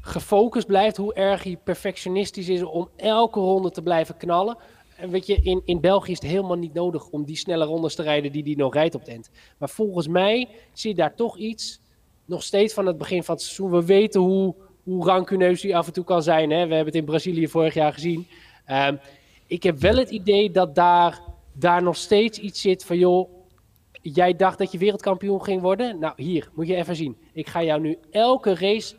gefocust 0.00 0.66
blijft, 0.66 0.96
hoe 0.96 1.14
erg 1.14 1.42
hij 1.42 1.56
perfectionistisch 1.64 2.48
is 2.48 2.62
om 2.62 2.88
elke 2.96 3.40
ronde 3.40 3.70
te 3.70 3.82
blijven 3.82 4.16
knallen. 4.16 4.56
En 4.96 5.10
weet 5.10 5.26
je, 5.26 5.40
in, 5.42 5.62
in 5.64 5.80
België 5.80 6.12
is 6.12 6.20
het 6.20 6.30
helemaal 6.30 6.56
niet 6.56 6.74
nodig 6.74 7.08
om 7.08 7.24
die 7.24 7.36
snelle 7.36 7.64
rondes 7.64 7.94
te 7.94 8.02
rijden 8.02 8.32
die 8.32 8.42
hij 8.42 8.54
nog 8.54 8.74
rijdt 8.74 8.94
op 8.94 9.00
het 9.00 9.10
end. 9.10 9.30
Maar 9.58 9.68
volgens 9.68 10.08
mij 10.08 10.48
zie 10.72 10.90
je 10.90 10.96
daar 10.96 11.14
toch 11.14 11.38
iets 11.38 11.80
nog 12.24 12.42
steeds 12.42 12.74
van 12.74 12.86
het 12.86 12.98
begin 12.98 13.22
van 13.22 13.34
het 13.34 13.44
seizoen. 13.44 13.70
We 13.70 13.84
weten 13.84 14.20
hoe, 14.20 14.54
hoe 14.88 15.04
rancuneus 15.04 15.62
hij 15.62 15.74
af 15.74 15.86
en 15.86 15.92
toe 15.92 16.04
kan 16.04 16.22
zijn. 16.22 16.50
Hè? 16.50 16.66
We 16.66 16.74
hebben 16.74 16.86
het 16.86 16.94
in 16.94 17.04
Brazilië 17.04 17.48
vorig 17.48 17.74
jaar 17.74 17.92
gezien. 17.92 18.26
Ehm, 18.64 18.96
ik 19.46 19.62
heb 19.62 19.78
wel 19.78 19.96
het 19.96 20.10
idee 20.10 20.50
dat 20.50 20.74
daar, 20.74 21.20
daar 21.52 21.82
nog 21.82 21.96
steeds 21.96 22.38
iets 22.38 22.60
zit 22.60 22.84
van... 22.84 22.98
joh, 22.98 23.30
jij 23.92 24.36
dacht 24.36 24.58
dat 24.58 24.72
je 24.72 24.78
wereldkampioen 24.78 25.44
ging 25.44 25.60
worden? 25.60 25.98
Nou, 25.98 26.12
hier, 26.16 26.48
moet 26.54 26.66
je 26.66 26.74
even 26.74 26.96
zien. 26.96 27.16
Ik 27.32 27.48
ga 27.48 27.62
jou 27.62 27.80
nu 27.80 27.98
elke 28.10 28.54
race 28.54 28.96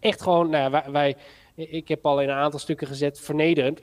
echt 0.00 0.22
gewoon... 0.22 0.50
Nou, 0.50 0.70
wij, 0.70 0.84
wij 0.90 1.16
ik 1.54 1.88
heb 1.88 2.06
al 2.06 2.20
in 2.20 2.28
een 2.28 2.34
aantal 2.34 2.60
stukken 2.60 2.86
gezet, 2.86 3.20
vernederend. 3.20 3.82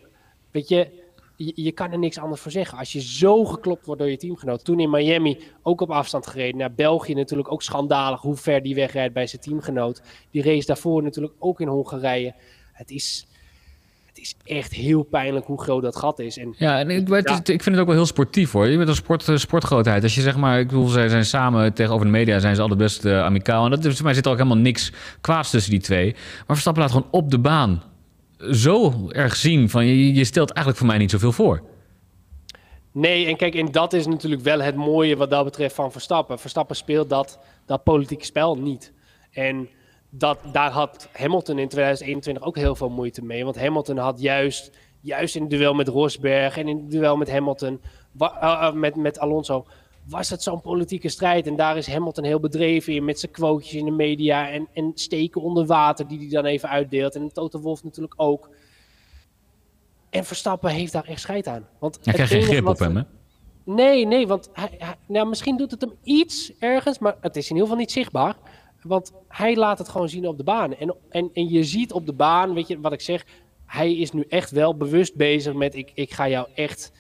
Weet 0.52 0.68
je, 0.68 1.01
je, 1.46 1.72
kan 1.72 1.92
er 1.92 2.00
niks 2.00 2.20
anders 2.20 2.42
voor 2.42 2.52
zeggen. 2.52 2.78
Als 2.78 2.92
je 2.92 3.02
zo 3.02 3.46
geklopt 3.46 3.86
wordt 3.86 4.02
door 4.02 4.10
je 4.10 4.18
teamgenoot. 4.18 4.66
Toen 4.66 4.80
in 4.80 4.90
Miami 4.90 5.38
ook 5.64 5.82
op 5.82 5.90
afstand 5.92 6.28
gereden. 6.28 6.58
Naar 6.58 6.74
België 6.74 7.14
natuurlijk 7.14 7.52
ook 7.52 7.62
schandalig 7.62 8.22
hoe 8.22 8.36
ver 8.36 8.62
die 8.62 8.76
wegrijdt 8.76 9.14
bij 9.14 9.28
zijn 9.28 9.42
teamgenoot. 9.42 10.02
Die 10.32 10.44
race 10.44 10.66
daarvoor 10.66 11.04
natuurlijk 11.04 11.34
ook 11.40 11.60
in 11.60 11.68
Hongarije. 11.68 12.34
Het 12.74 12.92
is, 12.92 13.28
het 14.06 14.18
is 14.18 14.36
echt 14.44 14.74
heel 14.74 15.04
pijnlijk 15.04 15.46
hoe 15.46 15.62
groot 15.62 15.82
dat 15.82 15.96
gat 15.96 16.20
is. 16.20 16.38
En, 16.38 16.56
ja, 16.58 16.80
en 16.80 16.90
ik, 16.90 17.10
ik 17.10 17.46
vind 17.46 17.66
het 17.66 17.80
ook 17.80 17.86
wel 17.86 17.96
heel 17.96 18.06
sportief 18.06 18.52
hoor. 18.52 18.68
Je 18.68 18.78
bent 18.78 18.90
een 18.90 18.96
sport, 18.96 19.28
eh, 19.28 19.36
sportgrootheid. 19.36 20.04
Als 20.04 20.16
je 20.16 20.22
zeg 20.22 20.38
maar, 20.38 20.60
ik 20.60 20.68
bedoel, 20.68 20.88
zij 20.88 21.10
zijn 21.10 21.26
samen 21.26 21.74
tegenover 21.74 22.06
de 22.06 22.12
media, 22.12 22.40
zijn 22.40 22.56
ze 22.56 22.62
altijd 22.62 22.80
best 22.80 23.06
uh, 23.06 23.24
amicaal. 23.24 23.66
En 23.66 23.72
dat 23.72 23.86
is, 23.86 23.96
voor 23.96 24.06
mij 24.06 24.14
zit 24.14 24.26
er 24.26 24.32
ook 24.32 24.38
helemaal 24.38 24.58
niks 24.58 24.92
kwaads 25.22 25.50
tussen 25.50 25.72
die 25.72 25.82
twee. 25.82 26.12
Maar 26.12 26.46
Verstappen 26.48 26.82
laat 26.82 26.92
gewoon 26.92 27.08
op 27.12 27.32
de 27.32 27.40
baan 27.40 27.84
zo 28.52 28.94
erg 29.10 29.36
zien 29.36 29.70
van 29.70 29.86
je, 29.86 30.14
je 30.14 30.24
stelt 30.24 30.50
eigenlijk 30.50 30.78
voor 30.78 30.88
mij 30.88 30.98
niet 30.98 31.12
zoveel 31.12 31.32
voor. 31.32 31.62
Nee, 32.92 33.26
en 33.26 33.36
kijk, 33.36 33.56
en 33.56 33.72
dat 33.72 33.94
is 33.94 34.08
natuurlijk 34.08 34.42
wel 34.42 34.62
het 34.62 34.76
mooie 34.76 35.16
wat 35.16 35.30
dat 35.30 35.44
betreft 35.44 35.76
van 35.76 35.92
Verstappen. 35.92 36.40
Verstappen 36.40 36.76
speelt 36.76 37.10
dat, 37.10 37.40
dat 37.66 37.84
politieke 37.84 38.26
spel 38.26 38.58
niet. 38.58 38.94
En 39.32 39.70
dat, 40.10 40.40
daar 40.52 40.72
had 40.72 41.10
Hamilton 41.12 41.60
in 41.60 41.68
2021 41.68 42.44
ook 42.44 42.56
heel 42.56 42.76
veel 42.76 42.90
moeite 42.90 43.24
mee. 43.24 43.44
Want 43.44 43.60
Hamilton 43.60 43.98
had 43.98 44.22
juist, 44.22 44.72
juist 45.02 45.36
in 45.36 45.42
het 45.42 45.52
duel 45.52 45.74
met 45.74 45.88
Rosberg 45.88 46.58
en 46.58 46.68
in 46.68 46.78
het 46.78 46.92
duel 46.92 47.18
met 47.18 47.32
Hamilton, 47.32 47.82
uh, 48.20 48.72
met, 48.74 48.96
met 48.96 49.20
Alonso, 49.20 49.66
was 50.08 50.30
het 50.30 50.44
zo'n 50.44 50.62
politieke 50.62 51.10
strijd. 51.10 51.48
En 51.48 51.56
daar 51.56 51.78
is 51.78 51.88
Hamilton 51.88 52.24
heel 52.24 52.40
bedreven 52.40 52.94
in 52.94 53.06
met 53.06 53.20
zijn 53.20 53.32
quotejes 53.32 53.74
in 53.74 53.86
de 53.86 53.92
media 53.92 54.50
en, 54.50 54.68
en 54.74 54.92
steken 54.96 55.42
onder 55.42 55.66
water 55.66 56.08
die 56.08 56.20
hij 56.20 56.30
dan 56.30 56.46
even 56.46 56.70
uitdeelt. 56.70 57.16
En 57.16 57.34
Toto 57.34 57.60
Wolf 57.60 57.84
natuurlijk 57.84 58.14
ook. 58.18 58.50
En 60.10 60.26
Verstappen 60.26 60.70
heeft 60.70 60.92
daar 60.92 61.06
echt 61.06 61.22
scheid 61.22 61.48
aan. 61.48 61.68
Want 61.80 62.00
hij 62.04 62.14
krijgt 62.14 62.34
geen 62.34 62.42
grip 62.42 62.68
op 62.68 62.80
hem, 62.80 62.96
hè? 62.96 63.04
Nee, 63.64 64.06
nee, 64.06 64.28
want 64.28 64.50
hij, 64.54 64.96
nou, 65.08 65.28
misschien 65.28 65.58
doet 65.58 65.72
het 65.72 65.82
hem 65.82 65.94
iets 66.04 66.52
ergens, 66.60 67.00
maar 67.00 67.16
het 67.22 67.36
is 67.36 67.44
in 67.44 67.50
ieder 67.50 67.64
geval 67.64 67.82
niet 67.82 67.92
zichtbaar. 67.92 68.36
Want 68.82 69.12
hij 69.28 69.56
laat 69.56 69.78
het 69.78 69.90
gewoon 69.90 70.10
zien 70.10 70.28
op 70.28 70.38
de 70.38 70.44
baan. 70.44 70.76
En, 70.76 70.96
en, 71.10 71.30
en 71.34 71.50
je 71.50 71.64
ziet 71.64 71.94
op 71.94 72.06
de 72.06 72.14
baan, 72.14 72.54
weet 72.54 72.68
je 72.68 72.80
wat 72.80 72.94
ik 72.94 73.02
zeg, 73.02 73.26
hij 73.66 73.96
is 73.96 74.12
nu 74.12 74.26
echt 74.30 74.52
wel 74.52 74.78
bewust 74.78 75.16
bezig 75.16 75.54
met 75.54 75.76
ik, 75.76 75.92
ik 75.94 76.14
ga 76.14 76.30
jou 76.30 76.48
echt 76.56 76.92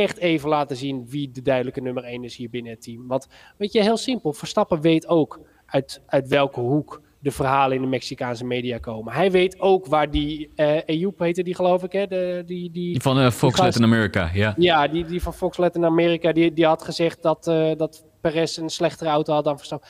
echt 0.00 0.18
even 0.18 0.48
laten 0.48 0.76
zien 0.76 1.06
wie 1.08 1.30
de 1.30 1.42
duidelijke 1.42 1.80
nummer 1.80 2.04
1 2.04 2.24
is 2.24 2.36
hier 2.36 2.50
binnen 2.50 2.72
het 2.72 2.82
team. 2.82 3.06
Want 3.06 3.26
weet 3.56 3.72
je, 3.72 3.82
heel 3.82 3.96
simpel, 3.96 4.32
Verstappen 4.32 4.80
weet 4.80 5.06
ook 5.08 5.40
uit, 5.66 6.02
uit 6.06 6.28
welke 6.28 6.60
hoek 6.60 7.02
de 7.18 7.30
verhalen 7.30 7.76
in 7.76 7.82
de 7.82 7.88
Mexicaanse 7.88 8.44
media 8.44 8.78
komen. 8.78 9.12
Hij 9.12 9.30
weet 9.30 9.60
ook 9.60 9.86
waar 9.86 10.10
die, 10.10 10.50
uh, 10.56 10.76
Ejoep 10.84 11.18
heette 11.18 11.42
die 11.42 11.54
geloof 11.54 11.82
ik, 11.82 11.92
hè? 11.92 12.06
De, 12.06 12.42
die, 12.46 12.70
die, 12.70 13.00
van 13.02 13.18
uh, 13.18 13.30
Fox 13.30 13.58
Latin 13.58 13.82
America, 13.82 14.30
ja. 14.32 14.54
Ja, 14.56 14.88
die, 14.88 15.04
die 15.04 15.22
van 15.22 15.34
Fox 15.34 15.56
Latin 15.56 15.84
America, 15.84 16.32
die, 16.32 16.52
die 16.52 16.66
had 16.66 16.82
gezegd 16.82 17.22
dat, 17.22 17.46
uh, 17.46 17.70
dat 17.76 18.04
Perez 18.20 18.56
een 18.56 18.68
slechtere 18.68 19.10
auto 19.10 19.32
had 19.32 19.44
dan 19.44 19.56
Verstappen. 19.56 19.88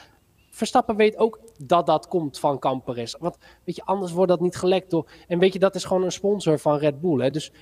Verstappen 0.50 0.96
weet 0.96 1.16
ook 1.16 1.40
dat 1.66 1.86
dat 1.86 2.08
komt 2.08 2.38
van 2.38 2.58
Camp 2.58 2.84
Perez. 2.84 3.14
Want 3.18 3.36
weet 3.64 3.76
je, 3.76 3.84
anders 3.84 4.12
wordt 4.12 4.30
dat 4.30 4.40
niet 4.40 4.56
gelekt 4.56 4.90
door... 4.90 5.10
En 5.28 5.38
weet 5.38 5.52
je, 5.52 5.58
dat 5.58 5.74
is 5.74 5.84
gewoon 5.84 6.04
een 6.04 6.12
sponsor 6.12 6.58
van 6.58 6.78
Red 6.78 7.00
Bull, 7.00 7.22
hè. 7.22 7.30
Dus 7.30 7.52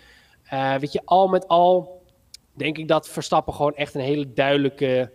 weet 0.78 0.92
je, 0.92 1.02
al 1.04 1.28
met 1.28 1.48
al 1.48 2.01
denk 2.52 2.78
ik 2.78 2.88
dat 2.88 3.08
Verstappen 3.08 3.54
gewoon 3.54 3.74
echt 3.74 3.94
een 3.94 4.00
hele 4.00 4.32
duidelijke, 4.32 5.12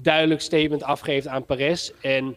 duidelijk 0.00 0.40
statement 0.40 0.82
afgeeft 0.82 1.26
aan 1.26 1.46
Perez. 1.46 1.90
En 2.00 2.36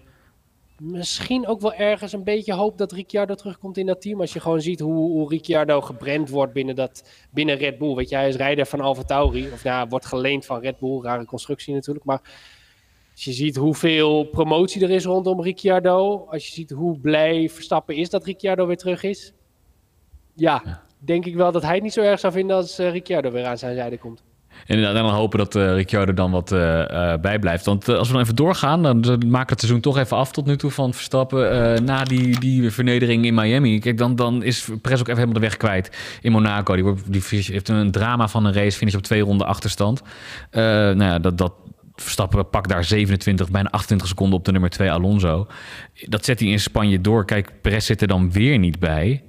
misschien 0.80 1.48
ook 1.48 1.62
wel 1.62 1.74
ergens 1.74 2.14
een 2.14 2.24
beetje 2.24 2.54
hoop 2.54 2.78
dat 2.78 2.92
Ricciardo 2.92 3.36
terugkomt 3.36 3.78
in 3.78 3.86
dat 3.86 4.02
team. 4.02 4.22
Als 4.22 4.34
je 4.34 4.40
gewoon 4.40 4.62
ziet 4.62 4.80
hoe, 4.80 4.94
hoe 4.94 5.30
Ricciardo 5.30 5.82
gebrand 5.82 6.30
wordt 6.30 6.54
binnen, 6.54 6.75
dat, 6.75 7.10
binnen 7.32 7.58
Red 7.58 7.78
Bull. 7.78 7.96
Weet 7.96 8.10
je, 8.10 8.16
hij 8.16 8.28
is 8.28 8.36
rijder 8.36 8.66
van 8.66 8.80
Alfa 8.80 9.04
Tauri. 9.04 9.52
Of 9.52 9.64
nou, 9.64 9.88
wordt 9.90 10.06
geleend 10.06 10.46
van 10.46 10.60
Red 10.60 10.80
Bull. 10.80 11.02
Rare 11.02 11.25
constructie 11.25 11.74
natuurlijk. 11.74 12.06
Maar 12.06 12.22
als 13.12 13.24
je 13.24 13.32
ziet 13.32 13.56
hoeveel 13.56 14.24
promotie 14.24 14.84
er 14.84 14.92
is 14.92 15.06
rondom 15.06 15.42
Ricciardo. 15.42 16.25
Als 16.30 16.48
je 16.48 16.54
ziet 16.54 16.72
hoe 16.72 17.00
blij 17.00 17.50
Verstappen 17.50 17.96
is 17.96 18.10
dat 18.10 18.25
Ricciardo 18.25 18.68
weer 18.68 18.78
terug 18.78 19.04
is. 19.04 19.34
Ja, 20.34 20.84
denk 20.98 21.25
ik 21.25 21.36
wel 21.36 21.52
dat 21.52 21.62
hij 21.62 21.74
het 21.74 21.84
niet 21.84 21.94
zo 21.94 22.02
erg 22.02 22.20
zou 22.20 22.34
vinden 22.34 22.56
als 22.56 22.80
uh, 22.80 22.92
Ricciardo 22.92 23.32
weer 23.32 23.46
aan 23.46 23.58
zijn 23.58 23.75
zijde 23.75 23.98
komt. 23.98 24.24
En 24.66 24.82
dan 24.82 25.10
hopen 25.10 25.40
dat 25.40 25.56
uh, 25.56 25.74
Ricciardo 25.74 26.14
dan 26.14 26.32
wat 26.32 26.52
uh, 26.52 26.60
uh, 26.60 27.14
bijblijft. 27.22 27.66
Want 27.66 27.90
als 27.90 28.08
we 28.08 28.14
dan 28.14 28.22
even 28.22 28.36
doorgaan, 28.36 28.84
dan, 28.84 29.02
we 29.02 29.38
het 29.38 29.60
seizoen 29.60 29.82
toch 29.82 29.98
even 29.98 30.18
af 30.18 30.32
tot 30.32 30.46
nu 30.46 30.58
toe 30.58 30.72
van 30.72 30.94
Verstappen. 30.94 31.84
na 31.84 32.04
die, 32.04 32.40
die 32.40 32.72
vernedering 32.72 33.26
in 33.26 33.34
Miami. 33.34 33.80
Kijk, 33.80 33.98
dan, 33.98 34.16
dan 34.16 34.44
is 34.44 34.70
Perez 34.82 35.00
ook 35.00 35.08
even 35.08 35.20
helemaal 35.20 35.34
de 35.34 35.40
weg 35.40 35.58
kwijt 35.58 35.98
in 36.22 36.32
Monaco. 36.32 36.74
Die, 36.74 36.84
wordt, 36.84 37.02
die 37.12 37.24
heeft 37.30 37.70
een 37.70 37.92
drama 37.92 38.28
van 38.28 38.46
een 38.46 38.54
race, 38.54 38.78
finish 38.78 38.96
op 38.96 39.02
twee 39.02 39.22
ronden 39.22 39.48
achterstand. 39.48 40.02
nou 40.52 41.04
ja, 41.04 41.20
dat, 41.20 41.38
dat, 41.38 41.54
Verstappen 41.96 42.50
pakt 42.50 42.70
daar 42.70 42.84
27, 42.84 43.52
bijna 43.52 43.70
28 43.70 44.08
seconden 44.08 44.38
op 44.38 44.46
de 44.46 44.52
nummer 44.52 44.70
2 44.70 44.92
Alonso. 44.92 45.48
Dat 45.94 46.26
zet 46.26 46.40
hij 46.40 46.50
in 46.50 46.60
Spanje 46.60 47.02
door. 47.02 47.26
Kijk, 47.26 47.52
Perez 47.62 47.86
zit 47.86 48.02
er 48.02 48.08
dan 48.08 48.32
weer 48.32 48.58
niet 48.58 48.80
bij. 48.80 49.24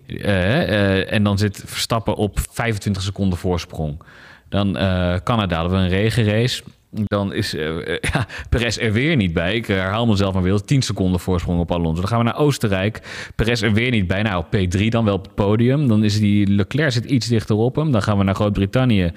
en 1.08 1.22
dan 1.22 1.38
zit 1.38 1.62
Verstappen 1.66 2.14
op 2.14 2.38
25 2.50 3.02
seconden 3.02 3.38
voorsprong. 3.38 3.98
Dan 4.48 4.76
uh, 4.76 5.16
Canada 5.24 5.56
hadden 5.60 5.78
we 5.78 5.84
een 5.84 5.88
regenrace. 5.88 6.62
Dan 6.90 7.32
is 7.32 7.54
uh, 7.54 7.86
ja, 8.12 8.26
Perez 8.48 8.78
er 8.78 8.92
weer 8.92 9.16
niet 9.16 9.32
bij. 9.32 9.54
Ik 9.54 9.66
herhaal 9.66 10.06
mezelf 10.06 10.34
maar 10.34 10.42
weer. 10.42 10.60
10 10.60 10.82
seconden 10.82 11.20
voorsprong 11.20 11.60
op 11.60 11.72
Alonso. 11.72 12.00
Dan 12.00 12.08
gaan 12.08 12.18
we 12.18 12.24
naar 12.24 12.38
Oostenrijk. 12.38 13.00
Perez 13.34 13.62
er 13.62 13.72
weer 13.72 13.90
niet 13.90 14.06
bij. 14.06 14.22
Nou, 14.22 14.44
op 14.44 14.56
P3 14.56 14.88
dan 14.88 15.04
wel 15.04 15.14
op 15.14 15.24
het 15.24 15.34
podium. 15.34 15.88
Dan 15.88 16.04
is 16.04 16.20
die 16.20 16.46
Leclerc 16.46 16.92
zit 16.92 17.04
iets 17.04 17.26
dichter 17.26 17.56
op 17.56 17.76
hem. 17.76 17.92
Dan 17.92 18.02
gaan 18.02 18.18
we 18.18 18.24
naar 18.24 18.34
Groot-Brittannië. 18.34 19.12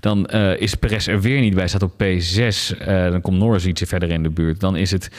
Dan 0.00 0.28
uh, 0.34 0.60
is 0.60 0.74
Perez 0.74 1.08
er 1.08 1.20
weer 1.20 1.40
niet 1.40 1.54
bij. 1.54 1.68
Staat 1.68 1.82
op 1.82 1.92
P6. 2.02 2.78
Uh, 2.80 3.10
dan 3.10 3.20
komt 3.20 3.38
Norris 3.38 3.66
ietsje 3.66 3.86
verder 3.86 4.10
in 4.10 4.22
de 4.22 4.30
buurt. 4.30 4.60
Dan 4.60 4.76
is 4.76 4.90
het 4.90 5.10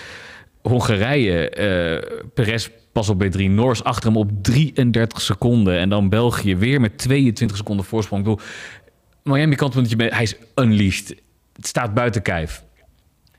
Hongarije. 0.61 1.51
Perez 2.33 2.69
pas 2.91 3.09
op 3.09 3.23
B3. 3.23 3.41
Norris 3.41 3.83
achter 3.83 4.09
hem 4.09 4.17
op 4.17 4.29
33 4.41 5.21
seconden. 5.21 5.77
En 5.77 5.89
dan 5.89 6.09
België 6.09 6.55
weer 6.55 6.81
met 6.81 6.97
22 6.97 7.57
seconden 7.57 7.85
voorsprong. 7.85 8.21
Ik 8.21 8.29
bedoel, 8.29 8.45
Miami 9.25 9.55
kant, 9.55 9.73
want 9.73 9.89
je 9.89 9.95
hij 9.95 10.23
is 10.23 10.35
unleashed. 10.55 11.21
Het 11.53 11.67
staat 11.67 11.93
buiten 11.93 12.21
kijf. 12.21 12.63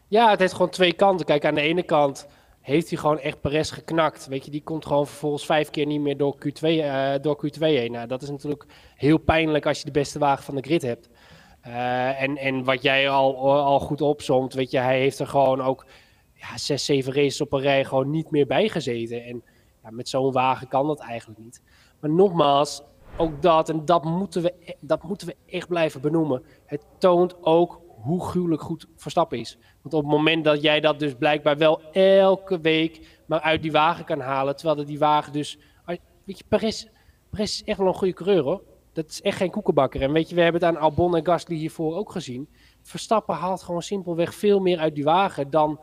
Ja, 0.08 0.30
het 0.30 0.40
heeft 0.40 0.52
gewoon 0.52 0.70
twee 0.70 0.92
kanten. 0.92 1.26
Kijk, 1.26 1.44
aan 1.44 1.54
de 1.54 1.60
ene 1.60 1.82
kant 1.82 2.26
heeft 2.60 2.88
hij 2.88 2.98
gewoon 2.98 3.18
echt 3.18 3.40
Perez 3.40 3.72
geknakt. 3.72 4.26
Weet 4.26 4.44
je, 4.44 4.50
die 4.50 4.62
komt 4.62 4.86
gewoon 4.86 5.06
vervolgens 5.06 5.46
vijf 5.46 5.70
keer 5.70 5.86
niet 5.86 6.00
meer 6.00 6.16
door 6.16 6.36
Q2, 6.36 6.60
uh, 6.62 7.14
eh, 7.14 7.22
door 7.22 7.46
Q2 7.46 7.58
heen. 7.58 7.92
Nou, 7.92 8.06
dat 8.06 8.22
is 8.22 8.30
natuurlijk 8.30 8.66
heel 8.94 9.18
pijnlijk 9.18 9.66
als 9.66 9.78
je 9.78 9.84
de 9.84 9.90
beste 9.90 10.18
wagen 10.18 10.44
van 10.44 10.54
de 10.54 10.62
grid 10.62 10.82
hebt. 10.82 11.08
Uh, 11.66 12.22
en, 12.22 12.36
en 12.36 12.64
wat 12.64 12.82
jij 12.82 13.08
al, 13.08 13.50
al 13.50 13.80
goed 13.80 14.00
opzomt, 14.00 14.54
weet 14.54 14.70
je, 14.70 14.78
hij 14.78 14.98
heeft 14.98 15.18
er 15.18 15.26
gewoon 15.26 15.60
ook 15.60 15.86
ja, 16.34 16.58
zes, 16.58 16.84
zeven 16.84 17.12
races 17.12 17.40
op 17.40 17.52
een 17.52 17.60
rij 17.60 17.84
gewoon 17.84 18.10
niet 18.10 18.30
meer 18.30 18.46
bij 18.46 18.68
gezeten. 18.68 19.24
En 19.24 19.42
ja, 19.82 19.90
met 19.90 20.08
zo'n 20.08 20.32
wagen 20.32 20.68
kan 20.68 20.86
dat 20.86 21.00
eigenlijk 21.00 21.40
niet. 21.40 21.62
Maar 22.00 22.10
nogmaals, 22.10 22.82
ook 23.16 23.42
dat, 23.42 23.68
en 23.68 23.84
dat 23.84 24.04
moeten, 24.04 24.42
we, 24.42 24.54
e-, 24.64 24.72
dat 24.80 25.02
moeten 25.02 25.26
we 25.26 25.36
echt 25.46 25.68
blijven 25.68 26.00
benoemen. 26.00 26.42
Het 26.66 26.82
toont 26.98 27.44
ook 27.44 27.80
hoe 28.02 28.24
gruwelijk 28.24 28.62
goed 28.62 28.86
Verstappen 28.96 29.38
is. 29.38 29.58
Want 29.82 29.94
op 29.94 30.02
het 30.02 30.10
moment 30.10 30.44
dat 30.44 30.62
jij 30.62 30.80
dat 30.80 30.98
dus 30.98 31.14
blijkbaar 31.14 31.56
wel 31.56 31.80
elke 31.92 32.60
week 32.60 33.22
maar 33.26 33.40
uit 33.40 33.62
die 33.62 33.72
wagen 33.72 34.04
kan 34.04 34.20
halen, 34.20 34.56
terwijl 34.56 34.86
die 34.86 34.98
wagen 34.98 35.32
dus... 35.32 35.58
Weet 36.26 36.38
je, 36.38 36.44
Perez, 36.48 36.86
Perez 37.30 37.50
is 37.50 37.64
echt 37.64 37.78
wel 37.78 37.86
een 37.86 37.94
goede 37.94 38.12
coureur 38.12 38.42
hoor. 38.42 38.62
Dat 38.92 39.08
is 39.08 39.22
echt 39.22 39.36
geen 39.36 39.50
koekenbakker. 39.50 40.02
En 40.02 40.12
weet 40.12 40.28
je, 40.28 40.34
we 40.34 40.40
hebben 40.40 40.60
het 40.60 40.70
aan 40.70 40.82
Albon 40.82 41.16
en 41.16 41.26
Gasly 41.26 41.56
hiervoor 41.56 41.96
ook 41.96 42.12
gezien. 42.12 42.48
Verstappen 42.82 43.34
haalt 43.34 43.62
gewoon 43.62 43.82
simpelweg 43.82 44.34
veel 44.34 44.60
meer 44.60 44.78
uit 44.78 44.94
die 44.94 45.04
wagen 45.04 45.50
dan, 45.50 45.80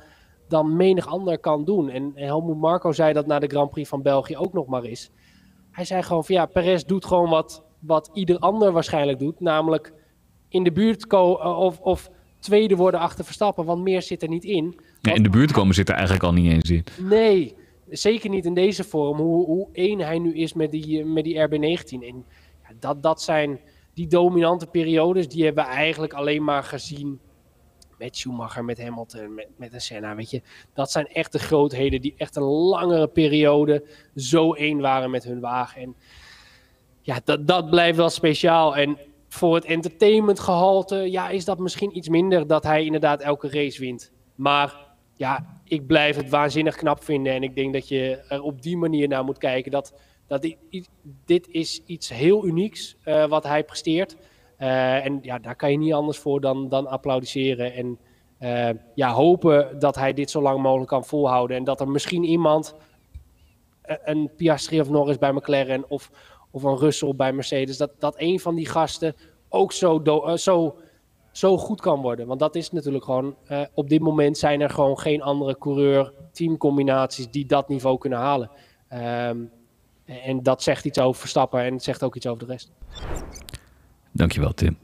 dan 0.47 0.75
menig 0.75 1.07
ander 1.07 1.39
kan 1.39 1.65
doen. 1.65 1.89
En 1.89 2.11
Helmut 2.15 2.57
Marco 2.57 2.91
zei 2.91 3.13
dat 3.13 3.25
na 3.25 3.39
de 3.39 3.47
Grand 3.47 3.69
Prix 3.69 3.89
van 3.89 4.01
België 4.01 4.37
ook 4.37 4.53
nog 4.53 4.67
maar 4.67 4.83
eens. 4.83 5.11
Hij 5.73 5.85
zei 5.85 6.03
gewoon 6.03 6.25
van 6.25 6.35
ja, 6.35 6.45
Perez 6.45 6.83
doet 6.83 7.05
gewoon 7.05 7.29
wat, 7.29 7.63
wat 7.79 8.09
ieder 8.13 8.37
ander 8.39 8.71
waarschijnlijk 8.71 9.19
doet. 9.19 9.39
Namelijk 9.39 9.93
in 10.49 10.63
de 10.63 10.71
buurt 10.71 11.07
komen 11.07 11.41
eh, 11.41 11.59
of, 11.59 11.79
of 11.79 12.09
tweede 12.39 12.75
worden 12.75 12.99
achter 12.99 13.25
Verstappen, 13.25 13.65
want 13.65 13.83
meer 13.83 14.01
zit 14.01 14.21
er 14.21 14.29
niet 14.29 14.43
in. 14.43 14.79
Ja, 15.01 15.13
in 15.13 15.23
de 15.23 15.29
buurt 15.29 15.51
komen 15.51 15.75
zit 15.75 15.89
er 15.89 15.95
eigenlijk 15.95 16.23
al 16.23 16.33
niet 16.33 16.51
eens 16.51 16.69
in. 16.69 16.83
Nee, 16.97 17.55
zeker 17.89 18.29
niet 18.29 18.45
in 18.45 18.53
deze 18.53 18.83
vorm. 18.83 19.17
Hoe, 19.17 19.45
hoe 19.45 19.67
één 19.71 19.99
hij 19.99 20.19
nu 20.19 20.33
is 20.33 20.53
met 20.53 20.71
die, 20.71 21.05
met 21.05 21.23
die 21.23 21.47
RB19. 21.47 21.89
En 21.89 22.25
ja, 22.63 22.73
dat, 22.79 23.03
dat 23.03 23.21
zijn 23.21 23.59
die 23.93 24.07
dominante 24.07 24.67
periodes, 24.67 25.27
die 25.27 25.43
hebben 25.43 25.63
we 25.63 25.69
eigenlijk 25.69 26.13
alleen 26.13 26.43
maar 26.43 26.63
gezien 26.63 27.19
met 27.97 28.17
Schumacher, 28.17 28.65
met 28.65 28.81
Hamilton, 28.81 29.33
met, 29.33 29.47
met 29.57 29.73
een 29.73 29.81
Senna, 29.81 30.15
weet 30.15 30.29
je. 30.29 30.41
Dat 30.73 30.91
zijn 30.91 31.07
echt 31.07 31.31
de 31.31 31.39
grootheden 31.39 32.01
die 32.01 32.13
echt 32.17 32.35
een 32.35 32.43
langere 32.43 33.07
periode 33.07 33.83
zo 34.15 34.53
één 34.53 34.79
waren 34.79 35.11
met 35.11 35.23
hun 35.23 35.39
wagen. 35.39 35.81
En 35.81 35.95
ja, 37.01 37.19
dat, 37.23 37.47
dat 37.47 37.69
blijft 37.69 37.97
wel 37.97 38.09
speciaal. 38.09 38.75
En 38.75 38.97
voor 39.27 39.55
het 39.55 39.65
entertainmentgehalte, 39.65 40.95
ja, 40.95 41.29
is 41.29 41.45
dat 41.45 41.59
misschien 41.59 41.97
iets 41.97 42.09
minder 42.09 42.47
dat 42.47 42.63
hij 42.63 42.85
inderdaad 42.85 43.21
elke 43.21 43.49
race 43.49 43.79
wint. 43.79 44.11
Maar 44.35 44.75
ja, 45.15 45.61
ik 45.63 45.87
blijf 45.87 46.15
het 46.15 46.29
waanzinnig 46.29 46.75
knap 46.75 47.03
vinden. 47.03 47.33
En 47.33 47.43
ik 47.43 47.55
denk 47.55 47.73
dat 47.73 47.87
je 47.87 48.23
er 48.27 48.41
op 48.41 48.61
die 48.61 48.77
manier 48.77 49.07
naar 49.07 49.23
moet 49.23 49.37
kijken. 49.37 49.71
Dat, 49.71 49.93
dat 50.27 50.41
dit, 50.41 50.89
dit 51.25 51.47
is 51.47 51.81
iets 51.85 52.09
heel 52.09 52.45
unieks 52.45 52.95
uh, 53.05 53.25
wat 53.25 53.43
hij 53.43 53.63
presteert. 53.63 54.15
Uh, 54.63 55.05
en 55.05 55.19
ja, 55.21 55.39
daar 55.39 55.55
kan 55.55 55.71
je 55.71 55.77
niet 55.77 55.93
anders 55.93 56.17
voor 56.17 56.41
dan, 56.41 56.69
dan 56.69 56.87
applaudisseren. 56.87 57.73
En 57.73 57.99
uh, 58.39 58.79
ja, 58.95 59.11
hopen 59.11 59.79
dat 59.79 59.95
hij 59.95 60.13
dit 60.13 60.31
zo 60.31 60.41
lang 60.41 60.61
mogelijk 60.61 60.89
kan 60.89 61.05
volhouden. 61.05 61.57
En 61.57 61.63
dat 61.63 61.79
er 61.79 61.89
misschien 61.89 62.23
iemand, 62.23 62.75
een 63.83 64.31
Piastri 64.35 64.79
of 64.79 64.89
Norris 64.89 65.17
bij 65.17 65.31
McLaren 65.31 65.89
of, 65.89 66.11
of 66.51 66.63
een 66.63 66.77
Russell 66.77 67.15
bij 67.15 67.33
Mercedes, 67.33 67.77
dat, 67.77 67.91
dat 67.99 68.15
een 68.17 68.39
van 68.39 68.55
die 68.55 68.67
gasten 68.67 69.15
ook 69.49 69.71
zo, 69.71 70.01
zo 70.35 70.77
zo 71.31 71.57
goed 71.57 71.81
kan 71.81 72.01
worden. 72.01 72.27
Want 72.27 72.39
dat 72.39 72.55
is 72.55 72.71
natuurlijk 72.71 73.03
gewoon, 73.03 73.35
op 73.73 73.89
dit 73.89 74.01
moment 74.01 74.37
zijn 74.37 74.61
er 74.61 74.69
gewoon 74.69 74.99
geen 74.99 75.21
andere 75.21 75.57
coureur 75.57 76.13
teamcombinaties 76.31 77.29
die 77.29 77.45
dat 77.45 77.69
niveau 77.69 77.97
kunnen 77.97 78.19
halen. 78.19 78.51
Um, 79.29 79.51
en 80.05 80.43
dat 80.43 80.63
zegt 80.63 80.85
iets 80.85 80.99
over 80.99 81.19
Verstappen 81.19 81.61
en 81.61 81.73
het 81.73 81.83
zegt 81.83 82.03
ook 82.03 82.15
iets 82.15 82.27
over 82.27 82.45
de 82.45 82.51
rest. 82.51 82.71
Dankjewel 84.13 84.53
Tim. 84.53 84.82